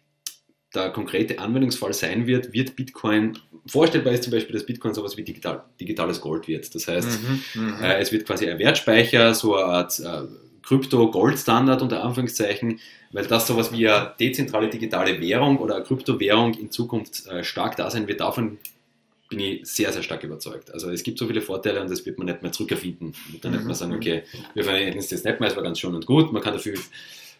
der 0.74 0.90
konkrete 0.90 1.38
Anwendungsfall 1.40 1.94
sein 1.94 2.26
wird, 2.26 2.54
wird 2.54 2.76
Bitcoin, 2.76 3.38
vorstellbar 3.68 4.14
ist 4.14 4.24
zum 4.24 4.32
Beispiel, 4.32 4.54
dass 4.54 4.66
Bitcoin 4.66 4.94
sowas 4.94 5.18
wie 5.18 5.24
digital, 5.24 5.64
digitales 5.80 6.22
Gold 6.22 6.48
wird. 6.48 6.74
Das 6.74 6.88
heißt, 6.88 7.20
Mhm, 7.22 7.42
mhm. 7.62 7.84
äh, 7.84 8.00
es 8.00 8.12
wird 8.12 8.26
quasi 8.26 8.50
ein 8.50 8.58
Wertspeicher, 8.58 9.34
so 9.36 9.56
eine 9.56 9.66
Art 9.66 10.00
äh, 10.00 10.22
Krypto-Gold-Standard 10.64 11.82
unter 11.82 12.04
Anführungszeichen, 12.04 12.80
weil 13.12 13.26
das 13.26 13.48
sowas 13.48 13.72
wie 13.72 13.88
eine 13.88 14.14
dezentrale 14.20 14.70
digitale 14.70 15.20
Währung 15.20 15.58
oder 15.58 15.76
eine 15.76 15.84
Kryptowährung 15.86 16.54
in 16.56 16.72
Zukunft 16.72 17.28
äh, 17.28 17.44
stark 17.44 17.76
da 17.76 17.90
sein 17.90 18.08
wird. 18.08 18.20
Davon 18.20 18.58
bin 19.30 19.40
ich 19.40 19.66
sehr, 19.68 19.92
sehr 19.94 20.02
stark 20.04 20.24
überzeugt. 20.24 20.74
Also 20.74 20.90
es 20.90 21.04
gibt 21.04 21.20
so 21.20 21.28
viele 21.28 21.42
Vorteile 21.42 21.82
und 21.82 21.90
das 21.92 22.06
wird 22.06 22.18
man 22.18 22.28
nicht 22.28 22.42
mehr 22.42 22.52
zurückerfinden. 22.52 23.14
Man 23.26 23.34
wird 23.34 23.46
dann 23.46 23.52
nicht 23.52 23.66
mehr 23.66 23.76
sagen, 23.76 23.94
okay, 23.94 24.24
wir 24.56 24.64
verwenden 24.64 24.98
es 24.98 25.12
jetzt 25.12 25.24
nicht 25.26 25.40
mehr, 25.40 25.50
es 25.50 25.56
war 25.56 25.64
ganz 25.64 25.80
schön 25.80 25.94
und 25.94 26.06
gut, 26.06 26.34
man 26.34 26.42
kann 26.42 26.54
dafür 26.54 26.76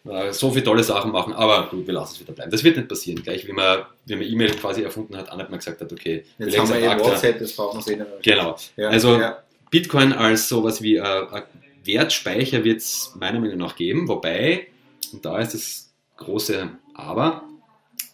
äh, 0.08 0.32
so 0.32 0.50
viele 0.50 0.64
tolle 0.64 0.84
Sachen 0.84 1.10
machen, 1.10 1.32
aber 1.32 1.66
gut, 1.68 1.86
wir 1.86 1.94
lassen 1.94 2.14
es 2.14 2.20
wieder 2.20 2.32
bleiben. 2.32 2.50
Das 2.50 2.62
wird 2.62 2.76
nicht 2.76 2.88
passieren. 2.88 3.22
Gleich 3.22 3.46
wie 3.46 3.52
man, 3.52 3.80
wie 4.06 4.14
man 4.14 4.24
E-Mail 4.24 4.50
quasi 4.54 4.82
erfunden 4.82 5.16
hat, 5.16 5.30
auch 5.30 5.36
nicht 5.36 5.50
mehr 5.50 5.58
gesagt 5.58 5.80
hat, 5.80 5.92
okay, 5.92 6.24
wir 6.38 6.46
Jetzt 6.46 6.56
legen 6.56 6.68
haben 6.68 6.82
wir 6.82 6.92
eh. 6.92 7.10
WhatsApp, 7.10 7.38
das 7.40 7.52
brauchen 7.52 7.84
wir 7.84 7.92
eh 7.92 7.96
mehr. 7.96 8.06
Genau. 8.22 8.56
Ja, 8.76 8.88
Also- 8.88 9.18
ja. 9.18 9.38
Bitcoin 9.70 10.12
als 10.12 10.48
sowas 10.48 10.82
wie 10.82 10.96
äh, 10.96 11.02
ein 11.02 11.42
Wertspeicher 11.84 12.64
wird 12.64 12.78
es 12.78 13.12
meiner 13.18 13.40
Meinung 13.40 13.58
nach 13.58 13.76
geben, 13.76 14.08
wobei, 14.08 14.68
und 15.12 15.24
da 15.24 15.38
ist 15.38 15.54
das 15.54 15.92
große 16.16 16.70
Aber, 16.94 17.44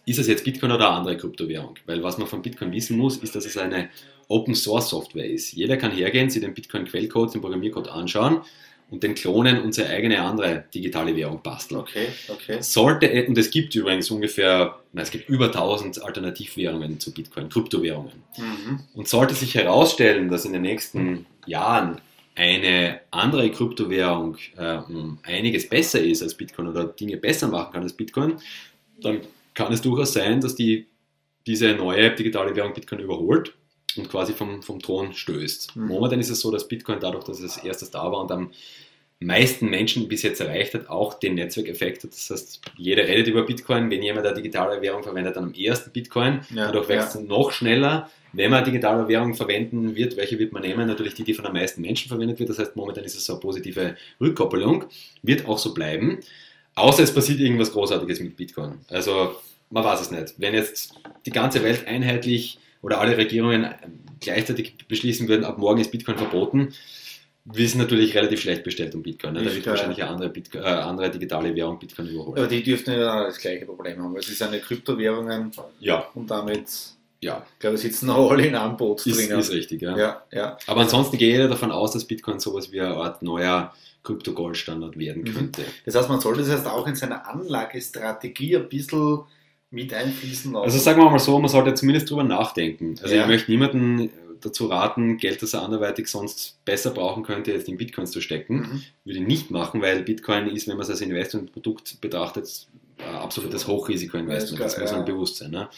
ist 0.05 0.19
es 0.19 0.27
jetzt 0.27 0.45
Bitcoin 0.45 0.71
oder 0.71 0.87
eine 0.89 0.97
andere 0.97 1.17
Kryptowährung? 1.17 1.75
Weil 1.85 2.01
was 2.01 2.17
man 2.17 2.27
von 2.27 2.41
Bitcoin 2.41 2.71
wissen 2.71 2.97
muss, 2.97 3.17
ist, 3.17 3.35
dass 3.35 3.45
es 3.45 3.57
eine 3.57 3.89
Open 4.29 4.55
Source 4.55 4.89
Software 4.89 5.29
ist. 5.29 5.51
Jeder 5.53 5.77
kann 5.77 5.91
hergehen, 5.91 6.29
sich 6.29 6.41
den 6.41 6.53
Bitcoin 6.53 6.85
Quellcode, 6.85 7.33
den 7.33 7.41
Programmiercode 7.41 7.89
anschauen 7.89 8.41
und 8.89 9.03
den 9.03 9.15
Klonen 9.15 9.61
unsere 9.61 9.89
eigene 9.89 10.21
andere 10.21 10.63
digitale 10.73 11.15
Währung 11.15 11.41
basteln. 11.41 11.81
Okay, 11.81 12.07
okay. 12.29 12.61
Sollte, 12.61 13.25
und 13.27 13.37
es 13.37 13.51
gibt 13.51 13.75
übrigens 13.75 14.09
ungefähr, 14.09 14.79
na, 14.93 15.01
es 15.01 15.11
gibt 15.11 15.27
über 15.29 15.47
1000 15.47 16.01
Alternativwährungen 16.01 16.99
zu 16.99 17.13
Bitcoin, 17.13 17.49
Kryptowährungen. 17.49 18.23
Mhm. 18.37 18.79
Und 18.93 19.07
sollte 19.09 19.33
sich 19.33 19.55
herausstellen, 19.55 20.29
dass 20.29 20.45
in 20.45 20.53
den 20.53 20.61
nächsten 20.61 21.25
Jahren 21.45 21.99
eine 22.37 23.01
andere 23.09 23.49
Kryptowährung 23.49 24.37
äh, 24.57 24.77
um 24.77 25.17
einiges 25.23 25.67
besser 25.67 25.99
ist 25.99 26.21
als 26.21 26.35
Bitcoin 26.35 26.67
oder 26.67 26.85
Dinge 26.85 27.17
besser 27.17 27.47
machen 27.47 27.73
kann 27.73 27.83
als 27.83 27.93
Bitcoin, 27.93 28.37
dann 29.01 29.21
kann 29.55 29.73
es 29.73 29.81
durchaus 29.81 30.13
sein, 30.13 30.39
dass 30.39 30.55
die, 30.55 30.85
diese 31.47 31.73
neue 31.73 32.13
digitale 32.13 32.55
Währung 32.55 32.73
Bitcoin 32.73 32.99
überholt 32.99 33.55
und 33.97 34.07
quasi 34.07 34.33
vom, 34.33 34.61
vom 34.61 34.79
Thron 34.79 35.13
stößt. 35.13 35.75
Mhm. 35.75 35.87
Momentan 35.87 36.19
ist 36.19 36.29
es 36.29 36.39
so, 36.39 36.51
dass 36.51 36.67
Bitcoin 36.67 36.99
dadurch, 36.99 37.23
dass 37.23 37.39
es 37.39 37.57
erstes 37.57 37.89
da 37.89 38.03
war 38.11 38.21
und 38.21 38.31
am 38.31 38.51
meisten 39.19 39.69
Menschen 39.69 40.07
bis 40.07 40.21
jetzt 40.21 40.39
erreicht 40.41 40.73
hat, 40.75 40.89
auch 40.89 41.15
den 41.15 41.35
Netzwerkeffekt 41.35 42.03
hat. 42.03 42.11
Das 42.11 42.29
heißt, 42.29 42.61
jeder 42.77 43.07
redet 43.07 43.27
über 43.27 43.43
Bitcoin. 43.43 43.89
Wenn 43.89 44.03
jemand 44.03 44.27
eine 44.27 44.35
digitale 44.35 44.81
Währung 44.81 45.01
verwendet, 45.01 45.35
dann 45.35 45.45
am 45.45 45.53
ersten 45.53 45.91
Bitcoin. 45.91 46.41
Ja, 46.53 46.67
Dadurch 46.67 46.87
wächst 46.87 47.15
es 47.15 47.21
noch 47.21 47.51
schneller. 47.51 48.09
Wenn 48.33 48.51
man 48.51 48.63
digitale 48.63 49.07
Währung 49.07 49.33
verwenden 49.33 49.95
wird, 49.95 50.17
welche 50.17 50.37
wird 50.37 50.53
man 50.53 50.61
nehmen? 50.61 50.87
Natürlich 50.87 51.15
die, 51.15 51.23
die 51.23 51.33
von 51.33 51.45
den 51.45 51.53
meisten 51.53 51.81
Menschen 51.81 52.09
verwendet 52.09 52.37
wird. 52.37 52.49
Das 52.49 52.59
heißt, 52.59 52.75
momentan 52.75 53.03
ist 53.03 53.15
es 53.15 53.25
so 53.25 53.33
eine 53.33 53.39
positive 53.39 53.95
Rückkoppelung. 54.21 54.85
Wird 55.23 55.47
auch 55.47 55.57
so 55.57 55.73
bleiben. 55.73 56.19
Außer 56.75 57.01
es 57.01 57.13
passiert 57.13 57.39
irgendwas 57.39 57.71
Großartiges 57.71 58.19
mit 58.19 58.37
Bitcoin. 58.37 58.79
Also 58.89 59.35
man 59.71 59.83
weiß 59.83 60.01
es 60.01 60.11
nicht. 60.11 60.35
Wenn 60.37 60.53
jetzt 60.53 60.93
die 61.25 61.31
ganze 61.31 61.63
Welt 61.63 61.87
einheitlich 61.87 62.59
oder 62.83 63.01
alle 63.01 63.17
Regierungen 63.17 63.73
gleichzeitig 64.19 64.75
beschließen 64.87 65.27
würden, 65.27 65.43
ab 65.43 65.57
morgen 65.57 65.81
ist 65.81 65.91
Bitcoin 65.91 66.17
verboten, 66.17 66.73
wir 67.53 67.67
sind 67.67 67.79
natürlich 67.79 68.13
relativ 68.15 68.41
schlecht 68.41 68.63
bestellt 68.63 68.93
um 68.95 69.01
Bitcoin. 69.03 69.33
Ne? 69.33 69.43
Da 69.43 69.53
wird 69.55 69.65
wahrscheinlich 69.67 70.01
eine 70.01 70.11
andere, 70.11 70.29
Bitcoin, 70.29 70.63
äh, 70.63 70.67
andere 70.67 71.09
digitale 71.09 71.55
Währung 71.55 71.79
Bitcoin 71.79 72.07
überholen. 72.09 72.37
Aber 72.37 72.47
die 72.47 72.61
dürften 72.61 72.91
ja 72.91 73.23
das 73.25 73.37
gleiche 73.39 73.65
Problem 73.65 74.01
haben, 74.03 74.13
weil 74.13 74.19
es 74.19 74.29
ist 74.29 74.41
eine 74.41 74.59
Kryptowährungen 74.59 75.51
Ja, 75.79 76.05
und 76.13 76.29
damit, 76.29 76.65
ja, 77.21 77.45
ich 77.53 77.59
glaube, 77.59 77.77
sitzen 77.77 78.09
alle 78.09 78.45
in 78.45 78.55
einem 78.55 78.75
Boot 78.75 79.05
ist, 79.05 79.17
drinnen. 79.17 79.39
ist 79.39 79.51
richtig. 79.51 79.81
Ja. 79.81 79.97
ja, 79.97 80.21
ja. 80.31 80.57
Aber 80.67 80.81
ansonsten 80.81 81.17
gehe 81.17 81.29
jeder 81.31 81.47
davon 81.47 81.71
aus, 81.71 81.91
dass 81.91 82.03
Bitcoin 82.05 82.39
sowas 82.39 82.71
wie 82.71 82.81
eine 82.81 82.95
Art 82.95 83.21
neuer 83.21 83.73
Krypto-Gold-Standard 84.03 84.97
werden 84.97 85.23
Mhm. 85.23 85.33
könnte. 85.33 85.61
Das 85.85 85.95
heißt, 85.95 86.09
man 86.09 86.19
sollte 86.19 86.41
das 86.41 86.49
heißt 86.51 86.67
auch 86.67 86.85
in 86.87 86.95
seiner 86.95 87.27
Anlagestrategie 87.29 88.57
ein 88.57 88.69
bisschen 88.69 89.19
mit 89.69 89.93
einfließen 89.93 90.53
lassen. 90.53 90.63
Also 90.63 90.77
sagen 90.79 91.01
wir 91.01 91.09
mal 91.09 91.19
so, 91.19 91.37
man 91.39 91.49
sollte 91.49 91.73
zumindest 91.73 92.09
drüber 92.09 92.23
nachdenken. 92.23 92.95
Also 93.01 93.13
Ja. 93.15 93.21
ich 93.23 93.27
möchte 93.27 93.51
niemanden 93.51 94.09
dazu 94.41 94.67
raten, 94.67 95.17
Geld, 95.17 95.41
das 95.41 95.53
er 95.53 95.63
anderweitig 95.63 96.07
sonst 96.07 96.63
besser 96.65 96.91
brauchen 96.91 97.23
könnte, 97.23 97.51
jetzt 97.51 97.67
in 97.67 97.77
Bitcoins 97.77 98.11
zu 98.11 98.21
stecken. 98.21 98.55
Mhm. 98.55 98.83
Würde 99.05 99.19
ich 99.19 99.27
nicht 99.27 99.51
machen, 99.51 99.81
weil 99.81 100.03
Bitcoin 100.03 100.47
ist, 100.47 100.67
wenn 100.67 100.75
man 100.75 100.83
es 100.83 100.89
als 100.89 101.01
Investmentprodukt 101.01 102.01
betrachtet, 102.01 102.67
ein 102.99 103.15
absolutes 103.15 103.67
Hochrisiko-Investment. 103.67 104.59
Das 104.59 104.77
muss 104.79 104.91
man 104.91 105.05
bewusst 105.05 105.37
sein. 105.37 105.51
Ne? 105.51 105.69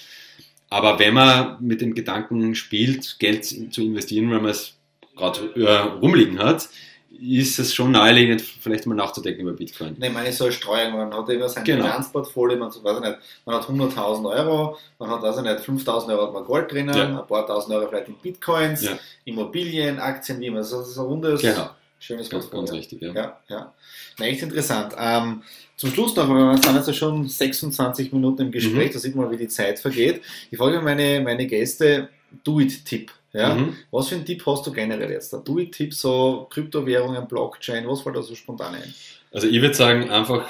Aber 0.70 1.00
wenn 1.00 1.14
man 1.14 1.58
mit 1.62 1.82
dem 1.82 1.94
Gedanken 1.94 2.56
spielt, 2.56 3.18
Geld 3.20 3.46
zu 3.46 3.82
investieren, 3.82 4.30
weil 4.30 4.42
man 4.42 4.52
es 4.52 4.76
gerade 5.16 5.54
äh, 5.56 5.78
rumliegen 6.00 6.40
hat, 6.40 6.70
ist 7.12 7.60
es 7.60 7.74
schon 7.74 7.92
naheliegend, 7.92 8.42
vielleicht 8.42 8.86
mal 8.86 8.96
nachzudenken 8.96 9.42
über 9.42 9.54
Bitcoin. 9.54 9.96
Nein, 9.98 10.12
ich 10.12 10.16
meine, 10.16 10.32
so 10.32 10.46
eine 10.46 10.54
Streuung, 10.54 10.94
man 10.94 11.14
hat 11.14 11.28
immer 11.30 11.50
sein 11.50 11.64
Genau. 11.64 11.86
Finanzportfolio, 11.86 12.58
man, 12.58 12.70
weiß 12.70 12.76
ich 12.98 13.02
nicht, 13.02 13.18
man 13.46 13.56
hat 13.56 13.68
100.000 13.68 14.26
Euro, 14.38 14.78
man 15.00 15.10
hat, 15.10 15.36
ich 15.38 15.42
nicht, 15.44 15.60
5.000 15.60 16.10
Euro 16.10 16.28
hat 16.28 16.34
man 16.34 16.44
Gold 16.46 16.72
drinnen, 16.72 16.96
Ja. 16.96 17.20
ein 17.22 17.28
paar 17.28 17.46
tausend 17.48 17.74
Euro 17.76 17.88
vielleicht 17.90 18.08
in 18.10 18.16
Bitcoins, 18.16 18.84
Ja. 18.84 18.92
Immobilien, 19.26 20.00
Aktien, 20.00 20.40
wie 20.40 20.46
immer, 20.48 20.60
das 20.60 20.72
ist 20.72 20.98
ein 20.98 21.06
rundes, 21.06 21.42
Genau, 21.42 21.70
schönes 22.00 22.30
ganz, 22.30 22.46
Portfolio. 22.46 22.66
ganz 22.66 22.78
richtig. 22.78 23.02
Ja. 23.02 23.14
Ja, 23.14 23.40
ja. 23.50 23.74
Na, 24.20 24.26
echt 24.26 24.42
interessant. 24.44 24.94
Ähm, 24.98 25.42
zum 25.76 25.92
Schluss 25.92 26.16
noch, 26.16 26.30
weil 26.30 26.36
wir 26.36 26.58
sind 26.58 26.76
jetzt 26.76 26.96
schon 26.96 27.28
26 27.28 28.14
Minuten 28.14 28.44
im 28.44 28.52
Gespräch, 28.52 28.90
Mhm. 28.90 28.94
da 28.94 29.00
sieht 29.00 29.16
man, 29.16 29.32
wie 29.32 29.38
die 29.38 29.48
Zeit 29.48 29.80
vergeht. 29.80 30.22
Ich 30.52 30.58
frage 30.58 30.82
meine, 30.82 31.22
meine 31.22 31.48
Gäste, 31.48 32.10
Do-It-Tipp. 32.44 33.12
Ja? 33.34 33.56
Mhm. 33.56 33.76
Was 33.92 34.10
für 34.10 34.16
einen 34.16 34.26
Tipp 34.26 34.46
hast 34.46 34.66
du 34.66 34.72
generell 34.72 35.12
jetzt? 35.12 35.32
Der 35.34 35.40
Do-It-Tipp, 35.40 35.94
so 35.94 36.48
Kryptowährungen, 36.50 37.28
Blockchain, 37.28 37.88
was 37.88 38.02
fällt 38.02 38.16
da 38.16 38.22
so 38.22 38.36
spontan 38.36 38.76
ein? 38.76 38.94
Also 39.32 39.48
ich 39.48 39.62
würde 39.62 39.76
sagen, 39.76 40.10
einfach 40.10 40.48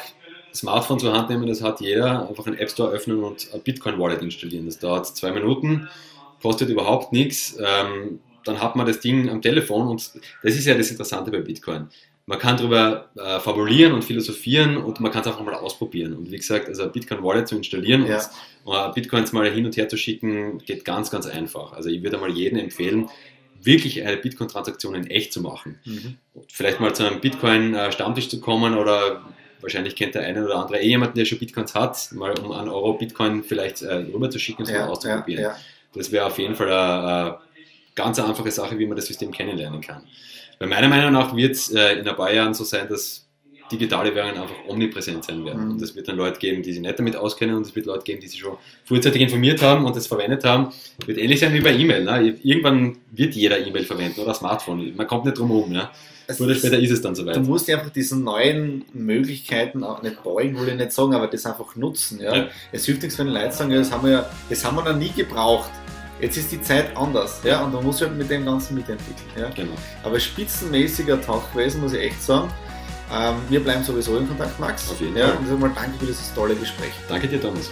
Smartphone 0.53 0.99
zur 0.99 1.13
Hand 1.13 1.29
nehmen, 1.29 1.47
das 1.47 1.61
hat 1.61 1.81
jeder, 1.81 2.27
einfach 2.27 2.47
einen 2.47 2.57
App 2.57 2.69
Store 2.69 2.91
öffnen 2.91 3.23
und 3.23 3.49
ein 3.53 3.61
Bitcoin-Wallet 3.61 4.21
installieren. 4.21 4.65
Das 4.65 4.79
dauert 4.79 5.05
zwei 5.05 5.31
Minuten, 5.31 5.89
kostet 6.41 6.69
überhaupt 6.69 7.11
nichts. 7.11 7.57
Ähm, 7.59 8.21
dann 8.45 8.61
hat 8.61 8.75
man 8.75 8.87
das 8.87 8.99
Ding 8.99 9.29
am 9.29 9.41
Telefon 9.41 9.87
und 9.87 10.11
das 10.41 10.55
ist 10.55 10.65
ja 10.65 10.75
das 10.75 10.89
Interessante 10.89 11.29
bei 11.29 11.39
Bitcoin. 11.39 11.89
Man 12.29 12.37
kann 12.37 12.57
darüber 12.57 13.09
äh, 13.15 13.39
fabulieren 13.39 13.91
und 13.93 14.03
philosophieren 14.03 14.77
und 14.77 14.99
man 14.99 15.11
kann 15.11 15.21
es 15.21 15.27
einfach 15.27 15.43
mal 15.43 15.55
ausprobieren. 15.55 16.13
Und 16.15 16.29
wie 16.31 16.37
gesagt, 16.37 16.67
also 16.67 16.83
ein 16.83 16.91
Bitcoin-Wallet 16.91 17.47
zu 17.47 17.55
installieren 17.55 18.05
Ja. 18.05 18.21
und 18.65 18.75
äh, 18.75 18.93
Bitcoins 18.93 19.31
mal 19.33 19.49
hin 19.49 19.65
und 19.65 19.75
her 19.77 19.89
zu 19.89 19.97
schicken, 19.97 20.59
geht 20.59 20.85
ganz, 20.85 21.09
ganz 21.09 21.25
einfach. 21.25 21.73
Also 21.73 21.89
ich 21.89 22.03
würde 22.03 22.17
mal 22.19 22.29
jedem 22.29 22.59
empfehlen, 22.59 23.09
wirklich 23.63 24.05
eine 24.05 24.17
Bitcoin-Transaktion 24.17 24.93
in 24.95 25.07
echt 25.07 25.33
zu 25.33 25.41
machen 25.41 25.79
vielleicht 26.49 26.79
mal 26.79 26.93
zu 26.93 27.03
einem 27.05 27.19
Bitcoin-Stammtisch 27.19 28.29
zu 28.29 28.39
kommen 28.39 28.77
oder 28.77 29.21
wahrscheinlich 29.61 29.95
kennt 29.95 30.13
der 30.15 30.21
eine 30.21 30.45
oder 30.45 30.57
andere 30.57 30.79
eh 30.81 30.87
jemanden, 30.87 31.15
der 31.17 31.25
schon 31.25 31.39
Bitcoins 31.39 31.73
hat, 31.75 32.11
mal 32.13 32.37
um 32.39 32.51
einen 32.51 32.69
Euro 32.69 32.93
Bitcoin 32.93 33.43
vielleicht 33.43 33.81
äh, 33.81 33.93
rüber 34.13 34.29
zu 34.29 34.37
schicken 34.39 34.61
und 34.61 34.67
es 34.67 34.71
mal 34.73 34.79
Ja, 34.81 34.85
ja, 34.85 34.91
auszuprobieren. 34.91 35.43
ja. 35.43 35.55
Das 35.95 36.11
wäre 36.11 36.25
auf 36.27 36.37
jeden 36.37 36.55
Fall 36.55 36.71
eine, 36.71 37.07
eine 37.07 37.37
ganz 37.95 38.19
einfache 38.19 38.51
Sache, 38.51 38.77
wie 38.77 38.85
man 38.85 38.95
das 38.95 39.07
System 39.07 39.31
kennenlernen 39.31 39.81
kann. 39.81 40.03
Bei 40.59 40.67
meiner 40.67 40.89
Meinung 40.89 41.13
nach 41.13 41.35
wird 41.35 41.55
es 41.55 41.71
äh, 41.71 41.99
in 41.99 42.07
ein 42.07 42.15
paar 42.15 42.31
Jahren 42.31 42.53
so 42.53 42.65
sein, 42.65 42.87
dass 42.89 43.25
digitale 43.71 44.13
Währungen 44.13 44.37
einfach 44.37 44.55
omnipräsent 44.67 45.23
sein 45.23 45.45
werden. 45.45 45.65
Mhm. 45.65 45.71
Und 45.71 45.81
es 45.81 45.95
wird 45.95 46.07
dann 46.07 46.17
Leute 46.17 46.39
geben, 46.39 46.63
die 46.63 46.73
sich 46.73 46.81
nicht 46.81 46.97
damit 46.99 47.15
auskennen 47.15 47.55
und 47.55 47.65
es 47.65 47.75
wird 47.75 47.85
Leute 47.85 48.03
geben, 48.03 48.19
die 48.19 48.27
sich 48.27 48.39
schon 48.39 48.57
frühzeitig 48.83 49.21
informiert 49.21 49.61
haben 49.61 49.85
und 49.85 49.95
das 49.95 50.07
verwendet 50.07 50.43
haben. 50.43 50.73
Wird 51.05 51.17
ähnlich 51.17 51.39
sein 51.39 51.53
wie 51.53 51.61
bei 51.61 51.73
E-Mail. 51.73 52.03
Ne? 52.03 52.35
Irgendwann 52.43 52.97
wird 53.11 53.35
jeder 53.35 53.65
E-Mail 53.65 53.85
verwenden 53.85 54.19
oder 54.21 54.33
Smartphone. 54.33 54.95
Man 54.95 55.07
kommt 55.07 55.25
nicht 55.25 55.37
drum 55.37 55.49
herum. 55.49 55.71
Ne? 55.71 55.89
Früher 56.27 56.47
oder 56.47 56.55
später 56.55 56.79
ist 56.79 56.91
es 56.91 57.01
dann 57.01 57.15
soweit. 57.15 57.37
Du 57.37 57.41
musst 57.41 57.67
dir 57.67 57.77
einfach 57.77 57.91
diesen 57.91 58.23
neuen 58.23 58.85
Möglichkeiten 58.93 59.83
auch 59.83 60.01
nicht 60.01 60.21
beugen, 60.23 60.59
will 60.59 60.69
ich 60.69 60.75
nicht 60.75 60.91
sagen, 60.91 61.13
aber 61.15 61.27
das 61.27 61.45
einfach 61.45 61.75
nutzen. 61.75 62.19
Ja? 62.21 62.35
Ja. 62.35 62.47
Es 62.71 62.85
hilft 62.85 63.01
nichts, 63.01 63.17
wenn 63.17 63.27
die 63.27 63.33
Leute 63.33 63.51
sagen, 63.51 63.71
ja, 63.71 63.79
das 63.79 63.91
haben 63.91 64.03
wir 64.03 64.11
ja, 64.11 64.29
das 64.49 64.63
haben 64.65 64.77
wir 64.77 64.83
noch 64.83 64.95
nie 64.95 65.11
gebraucht. 65.15 65.69
Jetzt 66.21 66.37
ist 66.37 66.51
die 66.51 66.61
Zeit 66.61 66.95
anders, 66.97 67.39
ja, 67.43 67.61
und 67.63 67.73
man 67.73 67.83
muss 67.83 68.01
halt 68.01 68.17
mit 68.17 68.29
dem 68.29 68.45
Ganzen 68.45 68.75
mitentwickeln. 68.75 69.29
Ja? 69.37 69.49
Genau. 69.55 69.73
Aber 70.03 70.19
spitzenmäßiger 70.19 71.21
Tag 71.21 71.53
gewesen, 71.53 71.81
muss 71.81 71.93
ich 71.93 72.01
echt 72.01 72.21
sagen. 72.21 72.51
Ähm, 73.11 73.35
wir 73.49 73.63
bleiben 73.63 73.83
sowieso 73.83 74.17
in 74.17 74.27
Kontakt, 74.27 74.59
Max. 74.59 74.91
Auf 74.91 74.99
jeden 74.99 75.15
ja, 75.17 75.29
Fall. 75.29 75.37
Und 75.37 75.47
sag 75.47 75.59
mal 75.59 75.71
danke 75.73 75.97
für 75.97 76.05
dieses 76.05 76.33
tolle 76.33 76.55
Gespräch. 76.55 76.91
Danke 77.07 77.27
dir, 77.27 77.41
Thomas. 77.41 77.71